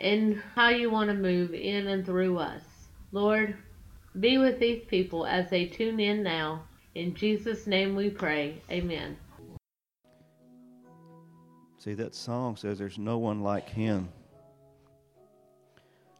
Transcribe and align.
and 0.00 0.42
how 0.54 0.70
you 0.70 0.90
want 0.90 1.08
to 1.10 1.14
move 1.14 1.52
in 1.52 1.86
and 1.88 2.04
through 2.04 2.38
us. 2.38 2.62
Lord, 3.12 3.56
be 4.18 4.38
with 4.38 4.58
these 4.58 4.82
people 4.84 5.26
as 5.26 5.50
they 5.50 5.66
tune 5.66 6.00
in 6.00 6.22
now. 6.22 6.64
In 6.94 7.14
Jesus' 7.14 7.66
name 7.66 7.94
we 7.94 8.10
pray. 8.10 8.62
Amen. 8.70 9.16
See, 11.78 11.94
that 11.94 12.14
song 12.14 12.56
says 12.56 12.78
there's 12.78 12.98
no 12.98 13.18
one 13.18 13.42
like 13.42 13.68
him. 13.68 14.08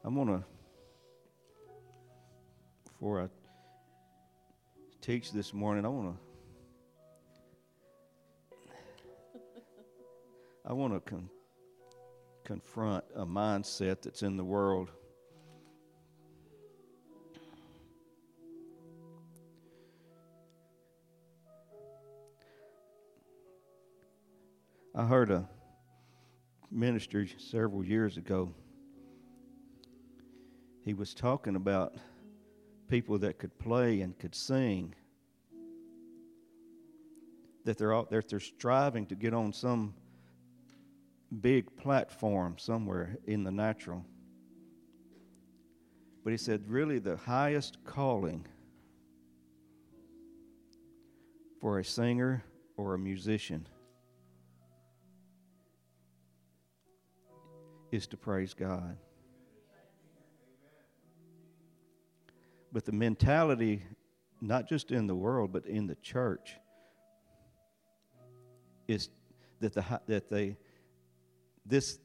I'm 0.04 0.14
going 0.14 0.28
to, 0.28 0.44
before 2.84 3.22
I 3.22 3.28
teach 5.02 5.32
this 5.32 5.52
morning, 5.52 5.84
I 5.84 5.88
want 5.88 6.14
to. 6.14 6.20
I 10.66 10.72
want 10.72 10.94
to 10.94 11.00
con- 11.00 11.28
confront 12.50 13.04
a 13.14 13.24
mindset 13.24 14.02
that's 14.02 14.24
in 14.24 14.36
the 14.36 14.42
world. 14.42 14.90
I 24.96 25.04
heard 25.04 25.30
a 25.30 25.48
minister 26.72 27.24
several 27.38 27.84
years 27.84 28.16
ago. 28.16 28.52
He 30.84 30.92
was 30.92 31.14
talking 31.14 31.54
about 31.54 31.94
people 32.88 33.16
that 33.18 33.38
could 33.38 33.56
play 33.60 34.00
and 34.00 34.18
could 34.18 34.34
sing. 34.34 34.92
That 37.64 37.78
they're 37.78 37.94
out 37.94 38.10
there, 38.10 38.24
they're 38.28 38.40
striving 38.40 39.06
to 39.06 39.14
get 39.14 39.34
on 39.34 39.52
some 39.52 39.94
big 41.40 41.76
platform 41.76 42.56
somewhere 42.58 43.16
in 43.26 43.44
the 43.44 43.50
natural. 43.50 44.04
But 46.24 46.30
he 46.30 46.36
said, 46.36 46.68
really, 46.68 46.98
the 46.98 47.16
highest 47.16 47.78
calling 47.84 48.46
for 51.60 51.78
a 51.78 51.84
singer 51.84 52.44
or 52.76 52.94
a 52.94 52.98
musician 52.98 53.66
is 57.90 58.06
to 58.08 58.16
praise 58.16 58.54
God. 58.54 58.96
But 62.72 62.84
the 62.84 62.92
mentality, 62.92 63.82
not 64.40 64.68
just 64.68 64.92
in 64.92 65.06
the 65.06 65.14
world, 65.14 65.52
but 65.52 65.66
in 65.66 65.86
the 65.86 65.96
church, 65.96 66.56
is 68.86 69.08
that 69.60 69.74
the 69.74 69.84
that 70.06 70.30
they 70.30 70.56
this 71.70 71.98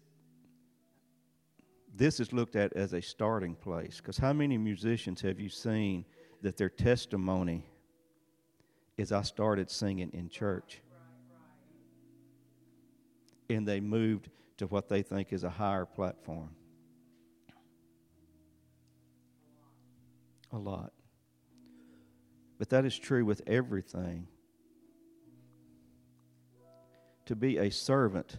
this 1.98 2.20
is 2.20 2.34
looked 2.34 2.58
at 2.58 2.74
as 2.74 2.94
a 2.94 3.02
starting 3.02 3.56
place. 3.56 3.98
Because 3.98 4.18
how 4.18 4.34
many 4.34 4.58
musicians 4.58 5.22
have 5.22 5.40
you 5.40 5.50
seen 5.50 6.06
that 6.42 6.58
their 6.58 6.70
testimony 6.70 7.66
is 8.98 9.12
I 9.14 9.22
started 9.22 9.72
singing 9.72 10.12
in 10.14 10.28
church? 10.30 10.82
And 13.50 13.66
they 13.66 13.80
moved 13.80 14.30
to 14.58 14.68
what 14.68 14.90
they 14.90 15.04
think 15.04 15.32
is 15.32 15.44
a 15.46 15.50
higher 15.50 15.86
platform. 15.86 16.50
A 20.52 20.58
lot. 20.58 20.92
But 22.58 22.70
that 22.70 22.86
is 22.86 22.98
true 22.98 23.24
with 23.24 23.42
everything. 23.48 24.28
To 27.28 27.36
be 27.36 27.58
a 27.58 27.70
servant 27.72 28.38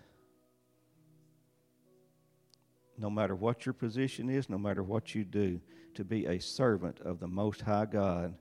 no 2.98 3.10
matter 3.10 3.34
what 3.34 3.66
your 3.66 3.72
position 3.72 4.30
is, 4.30 4.48
no 4.48 4.58
matter 4.58 4.82
what 4.82 5.14
you 5.14 5.24
do, 5.24 5.60
to 5.94 6.04
be 6.04 6.26
a 6.26 6.38
servant 6.38 7.00
of 7.00 7.20
the 7.20 7.26
Most 7.26 7.60
High 7.60 7.86
God 7.86 8.34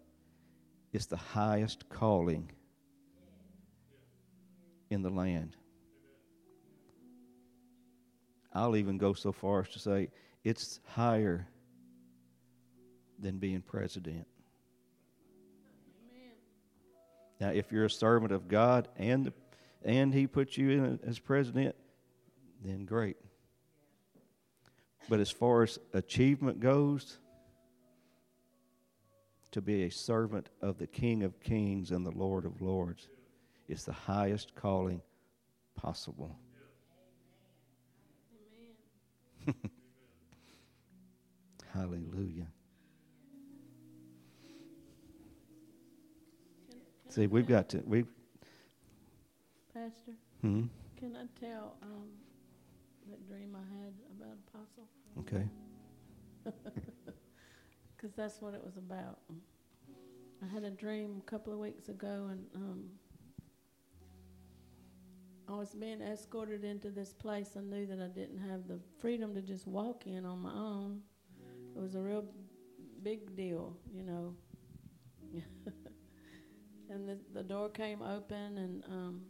is 0.93 1.07
the 1.07 1.17
highest 1.17 1.89
calling 1.89 2.51
in 4.89 5.01
the 5.01 5.09
land. 5.09 5.57
I'll 8.53 8.77
even 8.77 8.97
go 8.97 9.13
so 9.13 9.31
far 9.31 9.61
as 9.61 9.69
to 9.69 9.79
say 9.79 10.09
it's 10.43 10.79
higher 10.85 11.47
than 13.19 13.37
being 13.37 13.61
president. 13.61 14.27
Now, 17.39 17.49
if 17.49 17.71
you're 17.71 17.85
a 17.85 17.89
servant 17.89 18.31
of 18.31 18.47
God 18.47 18.87
and, 18.95 19.33
and 19.83 20.13
He 20.13 20.27
puts 20.27 20.57
you 20.57 20.71
in 20.71 20.99
as 21.05 21.19
president, 21.19 21.75
then 22.63 22.85
great. 22.85 23.17
But 25.07 25.19
as 25.19 25.29
far 25.29 25.63
as 25.63 25.77
achievement 25.93 26.59
goes, 26.59 27.19
to 29.55 29.61
be 29.61 29.83
a 29.83 29.89
servant 29.89 30.49
of 30.61 30.77
the 30.79 30.87
King 30.87 31.23
of 31.23 31.39
Kings 31.39 31.91
and 31.91 32.05
the 32.05 32.11
Lord 32.11 32.43
of 32.43 32.61
Lords 32.61 33.07
is 33.69 33.85
the 33.85 33.93
highest 33.93 34.53
calling 34.53 35.01
possible. 35.75 36.37
Hallelujah. 41.73 42.47
See, 47.07 47.27
we've 47.27 47.47
got 47.47 47.69
to 47.69 47.77
we. 47.85 48.03
Pastor. 49.73 50.11
Hmm. 50.41 50.63
Can 50.97 51.15
I 51.15 51.27
tell 51.39 51.77
um, 51.81 52.09
that 53.09 53.25
dream 53.25 53.55
I 53.55 53.63
had 53.77 53.93
about 54.19 54.37
Apostle? 54.47 54.87
Okay. 55.19 55.47
Because 57.95 58.15
that's 58.15 58.39
what 58.41 58.53
it 58.53 58.63
was 58.63 58.77
about. 58.77 59.17
I 60.43 60.53
had 60.53 60.63
a 60.63 60.69
dream 60.69 61.21
a 61.25 61.29
couple 61.29 61.53
of 61.53 61.59
weeks 61.59 61.89
ago, 61.89 62.27
and 62.29 62.45
um, 62.53 62.83
I 65.47 65.53
was 65.53 65.73
being 65.73 66.01
escorted 66.01 66.63
into 66.63 66.89
this 66.89 67.13
place. 67.13 67.51
I 67.57 67.61
knew 67.61 67.85
that 67.87 67.99
I 67.99 68.07
didn't 68.07 68.39
have 68.47 68.67
the 68.67 68.79
freedom 68.99 69.33
to 69.33 69.41
just 69.41 69.65
walk 69.65 70.05
in 70.05 70.25
on 70.25 70.39
my 70.39 70.53
own. 70.53 71.01
It 71.75 71.81
was 71.81 71.95
a 71.95 72.01
real 72.01 72.25
big 73.01 73.35
deal, 73.35 73.75
you 73.91 74.03
know. 74.03 74.35
and 76.89 77.09
the, 77.09 77.17
the 77.33 77.43
door 77.43 77.69
came 77.69 78.01
open, 78.01 78.57
and 78.57 78.83
um, 78.85 79.21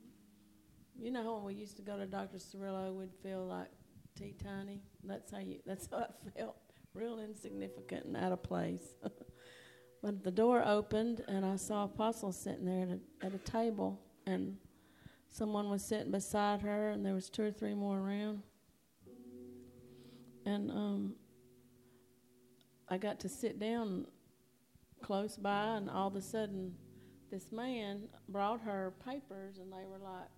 you 0.99 1.11
know 1.11 1.35
when 1.35 1.43
we 1.43 1.53
used 1.53 1.77
to 1.77 1.81
go 1.81 1.97
to 1.97 2.05
Dr. 2.05 2.37
Cerullo, 2.37 2.93
we'd 2.93 3.13
feel 3.23 3.45
like 3.45 3.69
tea 4.15 4.33
tiny. 4.41 4.81
That's 5.03 5.31
how 5.31 5.39
you. 5.39 5.59
That's 5.65 5.87
how 5.91 5.97
I 5.97 6.07
felt, 6.37 6.55
real 6.93 7.19
insignificant 7.19 8.05
and 8.05 8.17
out 8.17 8.31
of 8.31 8.41
place. 8.43 8.95
but 10.01 10.23
the 10.23 10.31
door 10.31 10.63
opened, 10.65 11.23
and 11.27 11.45
I 11.45 11.57
saw 11.57 11.83
Apostle 11.83 12.31
sitting 12.31 12.65
there 12.65 12.83
at 12.83 12.89
a, 12.89 13.25
at 13.25 13.33
a 13.33 13.39
table, 13.39 13.99
and 14.25 14.57
someone 15.29 15.69
was 15.69 15.83
sitting 15.83 16.11
beside 16.11 16.61
her, 16.61 16.89
and 16.89 17.05
there 17.05 17.13
was 17.13 17.29
two 17.29 17.43
or 17.43 17.51
three 17.51 17.73
more 17.73 17.99
around. 17.99 18.41
And 20.45 20.69
um, 20.71 21.15
I 22.87 22.97
got 22.97 23.19
to 23.21 23.29
sit 23.29 23.59
down 23.59 24.05
close 25.01 25.37
by, 25.37 25.77
and 25.77 25.89
all 25.89 26.07
of 26.07 26.15
a 26.15 26.21
sudden, 26.21 26.75
this 27.31 27.51
man 27.51 28.03
brought 28.29 28.61
her 28.61 28.93
papers, 29.03 29.57
and 29.57 29.73
they 29.73 29.85
were 29.89 29.97
like 29.97 30.29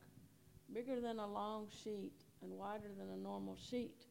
bigger 0.74 1.00
than 1.00 1.20
a 1.20 1.28
long 1.28 1.68
sheet 1.84 2.14
and 2.42 2.52
wider 2.52 2.90
than 2.98 3.10
a 3.10 3.18
normal 3.18 3.56
sheet. 3.56 4.06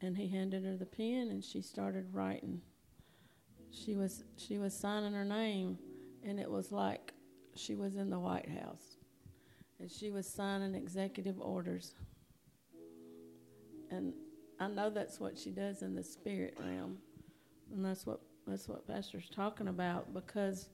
And 0.00 0.16
he 0.16 0.28
handed 0.28 0.64
her 0.64 0.76
the 0.76 0.86
pen, 0.86 1.28
and 1.30 1.42
she 1.42 1.62
started 1.62 2.12
writing. 2.12 2.60
She 3.70 3.94
was 3.94 4.24
she 4.36 4.58
was 4.58 4.74
signing 4.74 5.12
her 5.12 5.24
name, 5.24 5.78
and 6.22 6.38
it 6.38 6.50
was 6.50 6.70
like 6.72 7.12
she 7.54 7.74
was 7.74 7.96
in 7.96 8.10
the 8.10 8.18
White 8.18 8.48
House, 8.48 8.98
and 9.80 9.90
she 9.90 10.10
was 10.10 10.28
signing 10.28 10.74
executive 10.74 11.40
orders. 11.40 11.94
And 13.90 14.12
I 14.60 14.68
know 14.68 14.90
that's 14.90 15.20
what 15.20 15.38
she 15.38 15.50
does 15.50 15.82
in 15.82 15.94
the 15.94 16.02
spirit 16.02 16.54
realm, 16.58 16.98
and 17.72 17.84
that's 17.84 18.04
what 18.04 18.20
that's 18.46 18.68
what 18.68 18.86
Pastor's 18.86 19.30
talking 19.30 19.68
about 19.68 20.12
because 20.12 20.68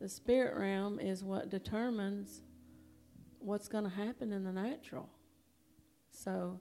the 0.00 0.08
spirit 0.08 0.56
realm 0.56 1.00
is 1.00 1.24
what 1.24 1.50
determines 1.50 2.42
what's 3.40 3.68
going 3.68 3.84
to 3.84 3.90
happen 3.90 4.32
in 4.32 4.44
the 4.44 4.52
natural. 4.52 5.08
So 6.22 6.58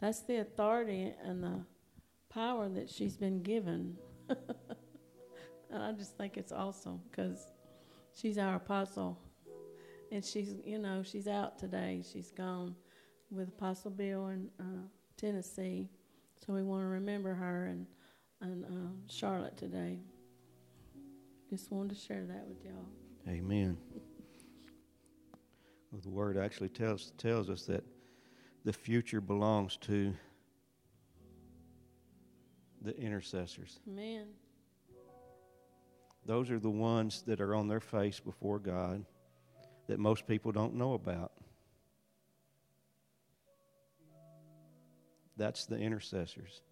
that's 0.00 0.20
the 0.20 0.36
authority 0.36 1.12
and 1.24 1.42
the 1.42 1.64
power 2.28 2.68
that 2.68 2.88
she's 2.88 3.16
been 3.16 3.42
given. 3.42 3.96
and 4.28 5.82
I 5.82 5.92
just 5.92 6.16
think 6.16 6.36
it's 6.36 6.52
awesome 6.52 7.00
because 7.10 7.46
she's 8.14 8.38
our 8.38 8.56
apostle. 8.56 9.18
And 10.12 10.24
she's, 10.24 10.54
you 10.64 10.78
know, 10.78 11.02
she's 11.02 11.28
out 11.28 11.58
today. 11.58 12.02
She's 12.10 12.30
gone 12.30 12.74
with 13.30 13.48
Apostle 13.48 13.92
Bill 13.92 14.28
in 14.28 14.48
uh, 14.58 14.82
Tennessee. 15.16 15.88
So 16.44 16.52
we 16.52 16.62
want 16.62 16.82
to 16.82 16.88
remember 16.88 17.34
her 17.34 17.66
and, 17.66 17.86
and 18.40 18.64
uh, 18.64 18.90
Charlotte 19.08 19.56
today. 19.56 19.98
Just 21.48 21.70
wanted 21.70 21.96
to 21.96 22.00
share 22.00 22.24
that 22.26 22.46
with 22.48 22.64
y'all. 22.64 22.88
Amen. 23.28 23.76
Well, 25.92 26.00
the 26.00 26.10
word 26.10 26.36
actually 26.36 26.68
tells 26.68 27.12
tells 27.18 27.50
us 27.50 27.66
that 27.66 27.84
the 28.64 28.72
future 28.72 29.20
belongs 29.20 29.76
to 29.78 30.14
the 32.82 32.96
intercessors. 32.96 33.80
Amen. 33.88 34.26
Those 36.26 36.50
are 36.50 36.58
the 36.58 36.70
ones 36.70 37.22
that 37.26 37.40
are 37.40 37.54
on 37.54 37.68
their 37.68 37.80
face 37.80 38.20
before 38.20 38.58
God 38.58 39.04
that 39.88 39.98
most 39.98 40.26
people 40.26 40.52
don't 40.52 40.74
know 40.74 40.94
about. 40.94 41.32
That's 45.36 45.66
the 45.66 45.76
intercessors. 45.76 46.62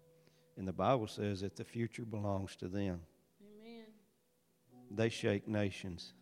And 0.57 0.67
the 0.67 0.73
Bible 0.73 1.07
says 1.07 1.41
that 1.41 1.55
the 1.55 1.63
future 1.63 2.05
belongs 2.05 2.55
to 2.57 2.67
them. 2.67 3.01
Amen. 3.41 3.85
They 4.91 5.09
shake 5.09 5.47
nations. 5.47 6.13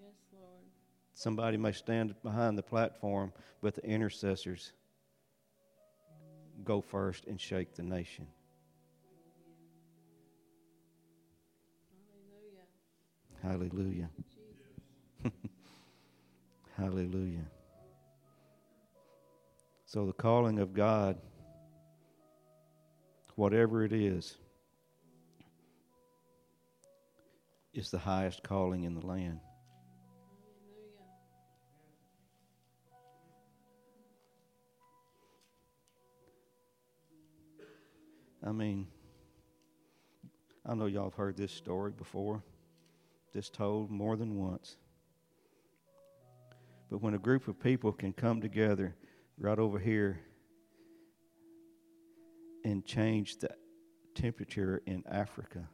Yes, 0.00 0.14
Lord. 0.32 0.62
Somebody 1.14 1.56
may 1.56 1.72
stand 1.72 2.14
behind 2.22 2.56
the 2.56 2.62
platform, 2.62 3.32
but 3.60 3.74
the 3.74 3.84
intercessors 3.84 4.72
go 6.64 6.80
first 6.80 7.26
and 7.26 7.40
shake 7.40 7.74
the 7.74 7.82
nation. 7.82 8.26
Hallelujah. 13.42 14.08
Hallelujah. 16.76 17.46
So, 19.86 20.04
the 20.04 20.12
calling 20.12 20.58
of 20.58 20.74
God, 20.74 21.16
whatever 23.36 23.84
it 23.84 23.92
is, 23.92 24.36
is 27.72 27.90
the 27.90 27.98
highest 27.98 28.42
calling 28.42 28.82
in 28.84 28.94
the 28.94 29.06
land. 29.06 29.38
I 38.46 38.52
mean, 38.52 38.86
I 40.64 40.74
know 40.74 40.86
y'all 40.86 41.04
have 41.04 41.14
heard 41.14 41.36
this 41.36 41.50
story 41.50 41.90
before, 41.90 42.44
this 43.32 43.50
told 43.50 43.90
more 43.90 44.16
than 44.16 44.36
once. 44.36 44.76
But 46.88 47.02
when 47.02 47.14
a 47.14 47.18
group 47.18 47.48
of 47.48 47.58
people 47.58 47.92
can 47.92 48.12
come 48.12 48.40
together 48.40 48.94
right 49.36 49.58
over 49.58 49.80
here 49.80 50.20
and 52.64 52.86
change 52.86 53.38
the 53.38 53.50
temperature 54.14 54.80
in 54.86 55.02
Africa, 55.10 55.68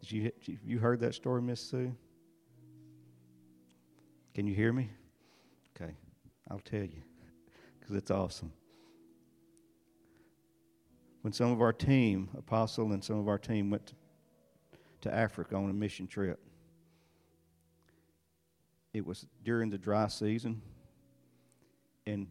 did 0.00 0.10
you 0.10 0.32
you 0.64 0.78
heard 0.78 1.00
that 1.00 1.14
story, 1.14 1.42
Miss 1.42 1.60
Sue? 1.60 1.94
Can 4.34 4.46
you 4.46 4.54
hear 4.54 4.72
me? 4.72 4.88
Okay, 5.76 5.92
I'll 6.50 6.60
tell 6.60 6.84
you 6.84 7.02
because 7.88 8.02
it's 8.02 8.10
awesome. 8.10 8.52
When 11.22 11.32
some 11.32 11.50
of 11.50 11.62
our 11.62 11.72
team, 11.72 12.28
Apostle 12.36 12.92
and 12.92 13.02
some 13.02 13.18
of 13.18 13.28
our 13.28 13.38
team, 13.38 13.70
went 13.70 13.86
to, 15.00 15.14
Africa 15.14 15.56
on 15.56 15.70
a 15.70 15.72
mission 15.72 16.06
trip, 16.06 16.38
it 18.92 19.06
was 19.06 19.26
during 19.42 19.70
the 19.70 19.78
dry 19.78 20.06
season, 20.08 20.60
and 22.06 22.26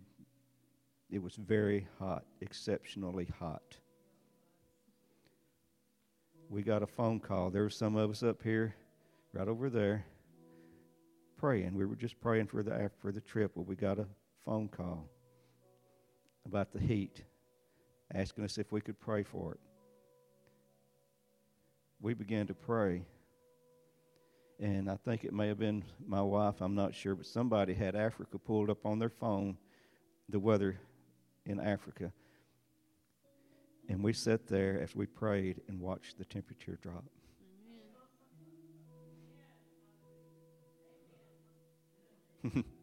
it 1.09 1.23
was 1.23 1.35
very 1.35 1.87
hot, 1.97 2.23
exceptionally 2.41 3.27
hot. 3.39 3.77
We 6.49 6.61
got 6.61 6.83
a 6.83 6.87
phone 6.87 7.19
call. 7.19 7.49
There 7.49 7.63
were 7.63 7.71
some 7.71 7.95
of 7.95 8.11
us 8.11 8.21
up 8.21 8.43
here, 8.43 8.75
right 9.33 9.47
over 9.47 9.71
there, 9.71 10.05
praying. 11.35 11.73
We 11.73 11.87
were 11.87 11.95
just 11.95 12.21
praying 12.21 12.45
for 12.45 12.61
the 12.61 12.91
for 13.01 13.11
the 13.11 13.21
trip. 13.21 13.53
Well, 13.55 13.65
we 13.65 13.75
got 13.75 13.97
a 13.97 14.05
phone 14.45 14.67
call 14.67 15.09
about 16.47 16.71
the 16.71 16.79
heat, 16.79 17.23
asking 18.13 18.45
us 18.45 18.57
if 18.57 18.71
we 18.71 18.79
could 18.81 18.99
pray 18.99 19.21
for 19.21 19.53
it. 19.53 19.59
We 21.99 22.13
began 22.13 22.47
to 22.47 22.53
pray, 22.53 23.03
and 24.59 24.89
I 24.89 24.95
think 24.95 25.25
it 25.25 25.33
may 25.33 25.47
have 25.47 25.59
been 25.59 25.83
my 26.07 26.21
wife, 26.21 26.61
I'm 26.61 26.75
not 26.75 26.95
sure, 26.95 27.15
but 27.15 27.25
somebody 27.25 27.73
had 27.73 27.95
Africa 27.95 28.39
pulled 28.39 28.69
up 28.69 28.85
on 28.85 28.97
their 28.97 29.09
phone, 29.09 29.57
the 30.29 30.39
weather 30.39 30.79
in 31.45 31.59
Africa. 31.59 32.13
And 33.89 34.03
we 34.03 34.13
sat 34.13 34.47
there 34.47 34.79
as 34.81 34.95
we 34.95 35.05
prayed 35.05 35.61
and 35.67 35.79
watched 35.79 36.17
the 36.17 36.25
temperature 36.25 36.77
drop. 36.81 37.03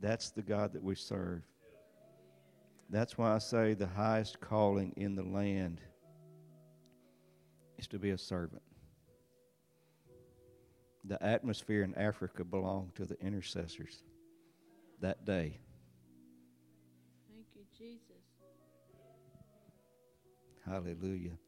That's 0.00 0.30
the 0.30 0.42
God 0.42 0.72
that 0.72 0.82
we 0.82 0.94
serve. 0.94 1.42
That's 2.90 3.18
why 3.18 3.34
I 3.34 3.38
say 3.38 3.74
the 3.74 3.86
highest 3.86 4.40
calling 4.40 4.92
in 4.96 5.14
the 5.14 5.22
land 5.22 5.80
is 7.78 7.86
to 7.88 7.98
be 7.98 8.10
a 8.10 8.18
servant. 8.18 8.62
The 11.04 11.22
atmosphere 11.22 11.82
in 11.82 11.94
Africa 11.94 12.44
belonged 12.44 12.94
to 12.96 13.04
the 13.04 13.18
intercessors 13.20 14.02
that 15.00 15.24
day. 15.24 15.58
Thank 17.30 17.46
you, 17.54 17.62
Jesus. 17.76 18.24
Hallelujah. 20.66 21.38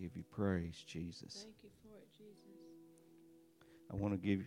Give 0.00 0.16
you 0.16 0.24
praise, 0.30 0.84
Jesus. 0.86 1.44
Thank 1.44 1.56
you 1.62 1.70
for 1.82 1.98
it, 1.98 2.08
Jesus. 2.16 2.38
I 3.90 3.96
want 3.96 4.14
to 4.14 4.18
give 4.18 4.44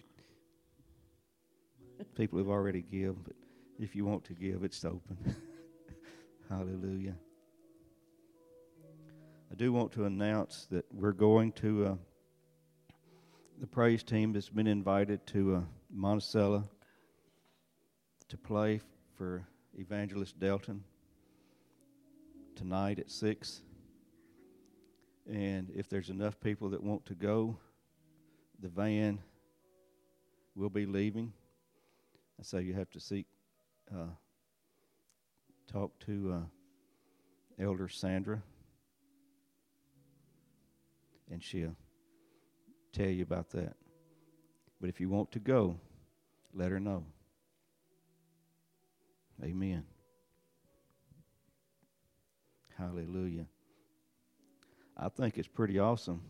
people 2.16 2.38
have 2.38 2.50
already 2.50 2.82
given, 2.82 3.18
but 3.24 3.36
if 3.80 3.96
you 3.96 4.06
want 4.06 4.24
to 4.26 4.34
give, 4.34 4.64
it's 4.64 4.84
open. 4.84 5.18
Hallelujah. 6.50 7.16
I 9.52 9.56
do 9.56 9.74
want 9.74 9.92
to 9.94 10.06
announce 10.06 10.68
that 10.72 10.86
we're 10.94 11.12
going 11.12 11.52
to 11.54 11.86
uh, 11.86 11.96
the 13.62 13.68
praise 13.68 14.02
team 14.02 14.34
has 14.34 14.50
been 14.50 14.66
invited 14.66 15.26
to 15.28 15.56
uh, 15.58 15.62
Monticello 15.92 16.68
to 18.28 18.38
play 18.38 18.82
for 19.16 19.46
Evangelist 19.78 20.40
Delton 20.40 20.84
tonight 22.56 22.98
at 22.98 23.12
six. 23.12 23.62
And 25.30 25.70
if 25.76 25.88
there's 25.90 26.10
enough 26.10 26.40
people 26.40 26.70
that 26.70 26.82
want 26.82 27.06
to 27.06 27.14
go, 27.14 27.56
the 28.60 28.70
van 28.70 29.20
will 30.56 30.72
be 30.72 30.88
leaving. 30.88 31.32
So 32.44 32.58
you 32.58 32.74
have 32.74 32.90
to 32.92 33.00
seek, 33.00 33.28
uh, 33.94 34.08
talk 35.72 35.92
to 36.08 36.34
uh, 36.34 37.64
Elder 37.64 37.88
Sandra, 37.88 38.42
and 41.30 41.44
she'll 41.44 41.76
tell 42.94 43.10
you 43.10 43.22
about 43.22 43.52
that. 43.52 43.76
But 44.80 44.90
if 44.90 45.00
you 45.00 45.08
want 45.08 45.32
to 45.34 45.40
go, 45.40 45.80
let 46.52 46.72
her 46.72 46.80
know. 46.80 47.06
Amen. 49.44 49.84
Hallelujah. 52.76 53.46
I 54.98 55.10
think 55.10 55.38
it's 55.38 55.48
pretty 55.48 55.78
awesome. 55.78 56.22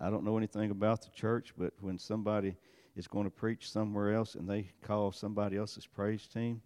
I 0.00 0.08
don't 0.08 0.24
know 0.24 0.38
anything 0.38 0.70
about 0.70 1.02
the 1.02 1.10
church, 1.10 1.52
but 1.56 1.74
when 1.80 1.98
somebody 1.98 2.56
is 2.96 3.06
going 3.06 3.24
to 3.24 3.30
preach 3.30 3.70
somewhere 3.70 4.14
else 4.14 4.34
and 4.34 4.48
they 4.48 4.70
call 4.82 5.12
somebody 5.12 5.56
else's 5.56 5.86
praise 5.86 6.26
team, 6.26 6.60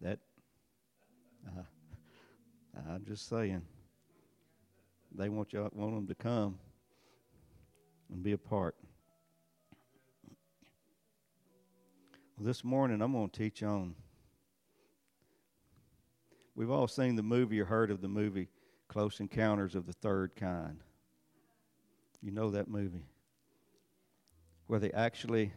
that 0.00 0.18
uh, 1.46 1.62
I'm 2.88 3.04
just 3.04 3.28
saying 3.28 3.62
they 5.14 5.28
want 5.28 5.52
you 5.52 5.68
want 5.74 5.94
them 5.94 6.06
to 6.06 6.14
come 6.14 6.58
and 8.12 8.22
be 8.22 8.32
a 8.32 8.38
part. 8.38 8.74
Well, 12.36 12.46
this 12.46 12.64
morning 12.64 13.02
I'm 13.02 13.12
going 13.12 13.28
to 13.28 13.38
teach 13.38 13.62
on. 13.62 13.94
We've 16.54 16.70
all 16.70 16.88
seen 16.88 17.16
the 17.16 17.22
movie 17.22 17.60
or 17.60 17.64
heard 17.64 17.90
of 17.90 18.00
the 18.00 18.08
movie 18.08 18.48
Close 18.88 19.20
Encounters 19.20 19.74
of 19.74 19.86
the 19.86 19.92
Third 19.92 20.34
Kind. 20.34 20.82
You 22.20 22.32
know 22.32 22.50
that 22.50 22.68
movie 22.68 23.06
where 24.66 24.78
they 24.78 24.90
actually 24.92 25.52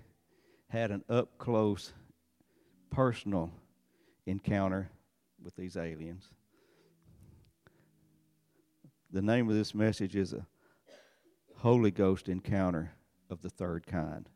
had 0.74 0.90
an 0.90 1.04
up 1.08 1.38
close, 1.38 1.94
personal 2.90 3.52
encounter 4.26 4.90
with 5.44 5.56
these 5.56 5.78
aliens. 5.78 6.28
The 9.12 9.22
name 9.22 9.48
of 9.48 9.56
this 9.56 9.76
message 9.76 10.16
is 10.16 10.34
a 10.34 10.48
Holy 11.58 11.92
Ghost 11.92 12.28
encounter 12.28 12.92
of 13.30 13.44
the 13.44 13.52
third 13.52 13.86
kind. 13.86 14.28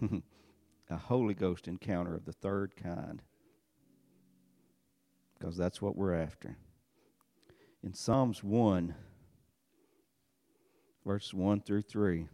a 0.88 0.96
Holy 0.96 1.34
Ghost 1.34 1.68
encounter 1.68 2.14
of 2.14 2.24
the 2.24 2.32
third 2.32 2.74
kind. 2.74 3.20
Because 5.38 5.58
that's 5.58 5.82
what 5.82 5.94
we're 5.94 6.14
after. 6.14 6.56
In 7.84 7.92
Psalms 7.92 8.42
1, 8.42 8.94
verses 11.04 11.34
1 11.34 11.60
through 11.60 11.82
3, 11.82 12.28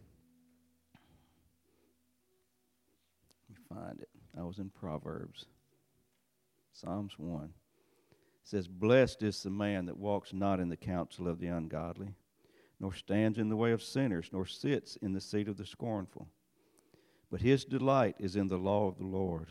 find 3.73 3.99
it. 3.99 4.09
I 4.37 4.43
was 4.43 4.59
in 4.59 4.69
Proverbs. 4.69 5.45
Psalms 6.73 7.13
1. 7.17 7.43
It 7.43 7.49
says, 8.43 8.67
Blessed 8.67 9.23
is 9.23 9.41
the 9.41 9.49
man 9.49 9.85
that 9.85 9.97
walks 9.97 10.33
not 10.33 10.59
in 10.59 10.69
the 10.69 10.77
counsel 10.77 11.27
of 11.27 11.39
the 11.39 11.47
ungodly, 11.47 12.15
nor 12.79 12.93
stands 12.93 13.37
in 13.37 13.49
the 13.49 13.55
way 13.55 13.71
of 13.71 13.83
sinners, 13.83 14.29
nor 14.31 14.45
sits 14.45 14.95
in 14.97 15.13
the 15.13 15.21
seat 15.21 15.47
of 15.47 15.57
the 15.57 15.65
scornful. 15.65 16.27
But 17.31 17.41
his 17.41 17.65
delight 17.65 18.15
is 18.19 18.35
in 18.35 18.47
the 18.47 18.57
law 18.57 18.87
of 18.87 18.97
the 18.97 19.05
Lord. 19.05 19.47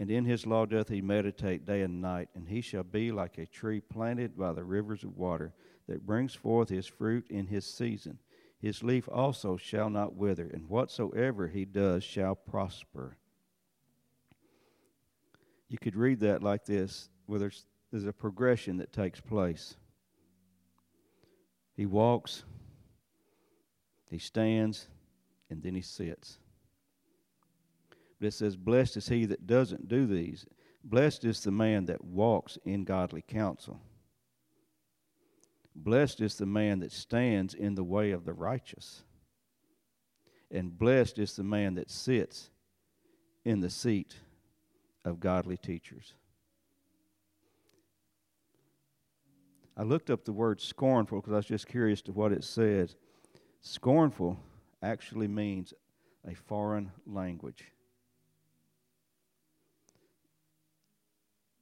And 0.00 0.10
in 0.10 0.24
his 0.24 0.46
law 0.46 0.64
doth 0.64 0.88
he 0.88 1.00
meditate 1.00 1.66
day 1.66 1.82
and 1.82 2.00
night, 2.00 2.28
and 2.34 2.48
he 2.48 2.60
shall 2.60 2.84
be 2.84 3.10
like 3.10 3.38
a 3.38 3.46
tree 3.46 3.80
planted 3.80 4.36
by 4.36 4.52
the 4.52 4.64
rivers 4.64 5.02
of 5.02 5.16
water, 5.16 5.52
that 5.88 6.06
brings 6.06 6.34
forth 6.34 6.68
his 6.68 6.86
fruit 6.86 7.26
in 7.30 7.46
his 7.46 7.66
season 7.66 8.18
his 8.60 8.82
leaf 8.82 9.08
also 9.10 9.56
shall 9.56 9.88
not 9.88 10.14
wither, 10.14 10.48
and 10.52 10.68
whatsoever 10.68 11.48
he 11.48 11.64
does 11.64 12.02
shall 12.02 12.34
prosper. 12.34 13.16
You 15.68 15.78
could 15.78 15.94
read 15.94 16.20
that 16.20 16.42
like 16.42 16.64
this, 16.64 17.08
where 17.26 17.38
there's, 17.38 17.66
there's 17.92 18.04
a 18.04 18.12
progression 18.12 18.78
that 18.78 18.92
takes 18.92 19.20
place. 19.20 19.76
He 21.76 21.86
walks, 21.86 22.42
he 24.10 24.18
stands, 24.18 24.88
and 25.50 25.62
then 25.62 25.74
he 25.74 25.82
sits. 25.82 26.38
But 28.18 28.28
it 28.28 28.34
says, 28.34 28.56
Blessed 28.56 28.96
is 28.96 29.08
he 29.08 29.26
that 29.26 29.46
doesn't 29.46 29.88
do 29.88 30.06
these. 30.06 30.46
Blessed 30.82 31.24
is 31.24 31.44
the 31.44 31.52
man 31.52 31.84
that 31.86 32.04
walks 32.04 32.58
in 32.64 32.82
godly 32.82 33.22
counsel. 33.22 33.80
Blessed 35.80 36.20
is 36.20 36.34
the 36.34 36.46
man 36.46 36.80
that 36.80 36.90
stands 36.90 37.54
in 37.54 37.76
the 37.76 37.84
way 37.84 38.10
of 38.10 38.24
the 38.24 38.32
righteous. 38.32 39.04
And 40.50 40.76
blessed 40.76 41.18
is 41.18 41.36
the 41.36 41.44
man 41.44 41.74
that 41.76 41.88
sits 41.88 42.50
in 43.44 43.60
the 43.60 43.70
seat 43.70 44.16
of 45.04 45.20
godly 45.20 45.56
teachers. 45.56 46.14
I 49.76 49.84
looked 49.84 50.10
up 50.10 50.24
the 50.24 50.32
word 50.32 50.60
scornful 50.60 51.20
because 51.20 51.32
I 51.32 51.36
was 51.36 51.46
just 51.46 51.68
curious 51.68 52.02
to 52.02 52.12
what 52.12 52.32
it 52.32 52.42
says. 52.42 52.96
Scornful 53.60 54.36
actually 54.82 55.28
means 55.28 55.72
a 56.26 56.34
foreign 56.34 56.90
language. 57.06 57.64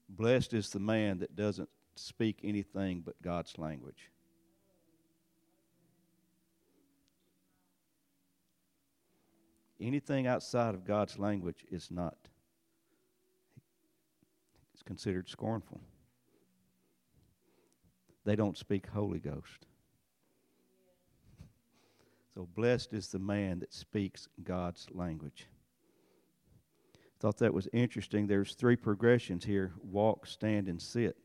Blessed 0.09 0.55
is 0.55 0.71
the 0.71 0.81
man 0.81 1.19
that 1.19 1.37
doesn't 1.37 1.69
speak 1.99 2.41
anything 2.43 3.03
but 3.05 3.21
God's 3.23 3.59
language. 3.59 4.11
Anything 9.81 10.27
outside 10.27 10.75
of 10.75 10.85
God's 10.87 11.19
language 11.19 11.65
is 11.71 11.91
not. 11.91 12.17
It's 14.73 14.83
considered 14.83 15.29
scornful. 15.29 15.81
They 18.25 18.37
don't 18.37 18.57
speak 18.57 18.87
Holy 18.89 19.19
Ghost. 19.19 19.67
So 22.35 22.49
blessed 22.55 22.93
is 22.93 23.09
the 23.09 23.19
man 23.19 23.61
that 23.61 23.73
speaks 23.73 24.29
God's 24.43 24.87
language. 24.93 25.47
Thought 27.19 27.39
that 27.39 27.55
was 27.55 27.69
interesting. 27.73 28.27
There's 28.27 28.55
three 28.55 28.77
progressions 28.77 29.45
here 29.45 29.73
walk, 29.83 30.27
stand, 30.27 30.69
and 30.69 30.81
sit. 30.81 31.17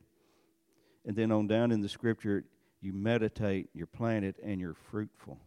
And 1.06 1.16
then 1.16 1.32
on 1.32 1.48
down 1.48 1.72
in 1.72 1.82
the 1.82 1.90
scripture, 1.90 2.44
you 2.82 2.94
meditate, 2.94 3.70
you're 3.74 3.88
planted, 3.88 4.36
and 4.44 4.60
you're 4.60 4.74
fruitful. 4.74 5.40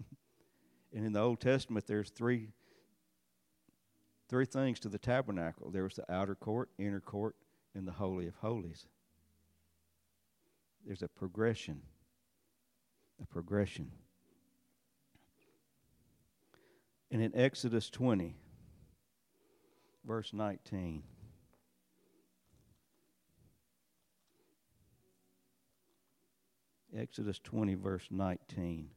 and 0.94 1.04
in 1.04 1.12
the 1.12 1.20
Old 1.20 1.40
Testament, 1.40 1.86
there's 1.86 2.10
three 2.10 2.48
three 4.28 4.44
things 4.44 4.78
to 4.80 4.88
the 4.88 4.98
tabernacle. 4.98 5.70
There 5.70 5.84
was 5.84 5.94
the 5.94 6.10
outer 6.12 6.34
court, 6.34 6.68
inner 6.78 7.00
court, 7.00 7.34
and 7.74 7.86
the 7.86 7.92
holy 7.92 8.26
of 8.26 8.34
holies. 8.36 8.86
There's 10.84 11.02
a 11.02 11.08
progression. 11.08 11.82
A 13.22 13.26
progression. 13.26 13.90
And 17.10 17.22
in 17.22 17.34
Exodus 17.34 17.88
20, 17.88 18.36
verse 20.04 20.32
19. 20.32 21.02
Exodus 26.98 27.38
20, 27.38 27.74
verse 27.74 28.06
19. 28.10 28.90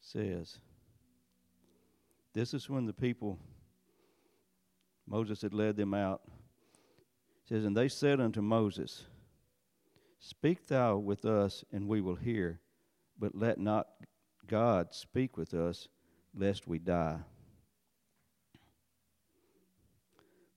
says, 0.00 0.58
This 2.32 2.54
is 2.54 2.70
when 2.70 2.86
the 2.86 2.94
people, 2.94 3.38
Moses 5.06 5.42
had 5.42 5.52
led 5.52 5.76
them 5.76 5.92
out. 5.92 6.22
It 7.44 7.48
says, 7.50 7.64
And 7.64 7.76
they 7.76 7.88
said 7.88 8.18
unto 8.18 8.40
Moses, 8.40 9.04
Speak 10.18 10.66
thou 10.66 10.96
with 10.96 11.26
us, 11.26 11.62
and 11.72 11.86
we 11.86 12.00
will 12.00 12.14
hear, 12.14 12.60
but 13.18 13.34
let 13.34 13.60
not 13.60 13.88
God 14.46 14.94
speak 14.94 15.36
with 15.36 15.52
us, 15.52 15.88
lest 16.34 16.66
we 16.66 16.78
die. 16.78 17.18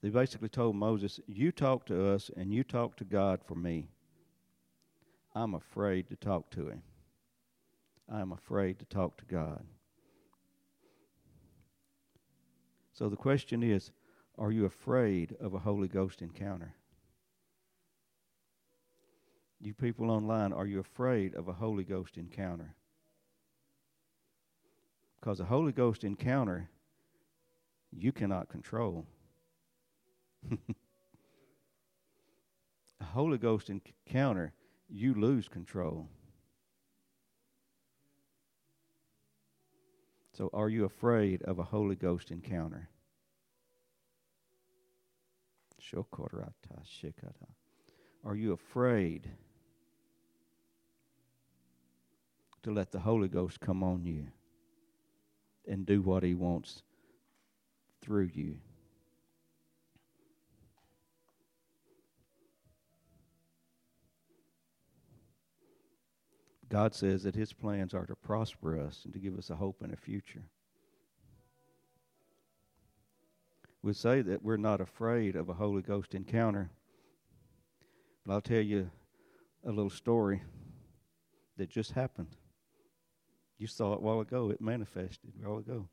They 0.01 0.09
basically 0.09 0.49
told 0.49 0.75
Moses, 0.75 1.19
You 1.27 1.51
talk 1.51 1.85
to 1.87 2.11
us 2.11 2.31
and 2.35 2.51
you 2.51 2.63
talk 2.63 2.95
to 2.97 3.03
God 3.03 3.41
for 3.45 3.55
me. 3.55 3.89
I'm 5.35 5.53
afraid 5.53 6.09
to 6.09 6.15
talk 6.15 6.49
to 6.51 6.69
him. 6.69 6.81
I'm 8.11 8.31
afraid 8.31 8.79
to 8.79 8.85
talk 8.85 9.17
to 9.17 9.25
God. 9.25 9.63
So 12.93 13.09
the 13.09 13.15
question 13.15 13.63
is 13.63 13.91
are 14.37 14.51
you 14.51 14.65
afraid 14.65 15.35
of 15.39 15.53
a 15.53 15.59
Holy 15.59 15.87
Ghost 15.87 16.21
encounter? 16.21 16.73
You 19.59 19.73
people 19.75 20.09
online, 20.09 20.51
are 20.51 20.65
you 20.65 20.79
afraid 20.79 21.35
of 21.35 21.47
a 21.47 21.53
Holy 21.53 21.83
Ghost 21.83 22.17
encounter? 22.17 22.73
Because 25.19 25.39
a 25.39 25.45
Holy 25.45 25.71
Ghost 25.71 26.03
encounter 26.03 26.69
you 27.91 28.11
cannot 28.11 28.49
control. 28.49 29.05
a 32.99 33.03
Holy 33.03 33.37
Ghost 33.37 33.69
encounter, 33.69 34.53
you 34.89 35.13
lose 35.13 35.47
control. 35.47 36.09
So, 40.33 40.49
are 40.53 40.69
you 40.69 40.85
afraid 40.85 41.43
of 41.43 41.59
a 41.59 41.63
Holy 41.63 41.95
Ghost 41.95 42.31
encounter? 42.31 42.89
Are 48.23 48.35
you 48.35 48.53
afraid 48.53 49.29
to 52.63 52.71
let 52.71 52.91
the 52.91 52.99
Holy 52.99 53.27
Ghost 53.27 53.59
come 53.59 53.83
on 53.83 54.05
you 54.05 54.27
and 55.67 55.85
do 55.85 56.01
what 56.01 56.23
He 56.23 56.35
wants 56.35 56.83
through 58.01 58.29
you? 58.33 58.57
God 66.71 66.95
says 66.95 67.23
that 67.23 67.35
His 67.35 67.51
plans 67.51 67.93
are 67.93 68.05
to 68.05 68.15
prosper 68.15 68.79
us 68.79 69.01
and 69.03 69.13
to 69.13 69.19
give 69.19 69.37
us 69.37 69.49
a 69.49 69.55
hope 69.55 69.81
and 69.81 69.91
a 69.91 69.97
future. 69.97 70.43
We 73.83 73.93
say 73.93 74.21
that 74.21 74.41
we're 74.41 74.55
not 74.55 74.79
afraid 74.79 75.35
of 75.35 75.49
a 75.49 75.53
Holy 75.53 75.81
Ghost 75.81 76.15
encounter, 76.15 76.69
but 78.25 78.33
I'll 78.33 78.41
tell 78.41 78.61
you 78.61 78.89
a 79.65 79.69
little 79.69 79.89
story 79.89 80.41
that 81.57 81.69
just 81.69 81.91
happened 81.91 82.37
You 83.57 83.67
saw 83.67 83.93
it 83.93 83.97
a 83.97 84.01
while 84.01 84.21
ago. 84.21 84.49
It 84.49 84.61
manifested 84.61 85.33
a 85.43 85.49
while 85.49 85.59
ago. 85.59 85.89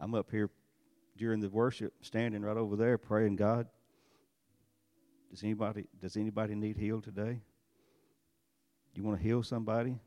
I'm 0.00 0.14
up 0.14 0.30
here 0.30 0.50
during 1.16 1.40
the 1.40 1.48
worship, 1.48 1.94
standing 2.02 2.42
right 2.42 2.56
over 2.56 2.74
there, 2.74 2.98
praying, 2.98 3.36
God, 3.36 3.68
does 5.30 5.44
anybody 5.44 5.84
does 6.00 6.16
anybody 6.16 6.54
need 6.56 6.76
healed 6.76 7.04
today? 7.04 7.40
You 8.96 9.02
want 9.02 9.18
to 9.18 9.22
heal 9.22 9.42
somebody? 9.42 9.98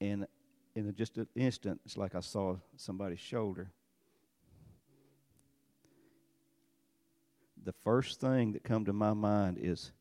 And 0.00 0.26
in 0.74 0.92
just 0.96 1.16
an 1.18 1.28
instant, 1.36 1.80
it's 1.84 1.96
like 1.96 2.14
I 2.14 2.20
saw 2.20 2.56
somebody's 2.76 3.20
shoulder. 3.20 3.70
The 7.64 7.74
first 7.84 8.20
thing 8.20 8.52
that 8.52 8.64
come 8.64 8.84
to 8.86 8.92
my 8.92 9.12
mind 9.12 9.58
is 9.60 9.92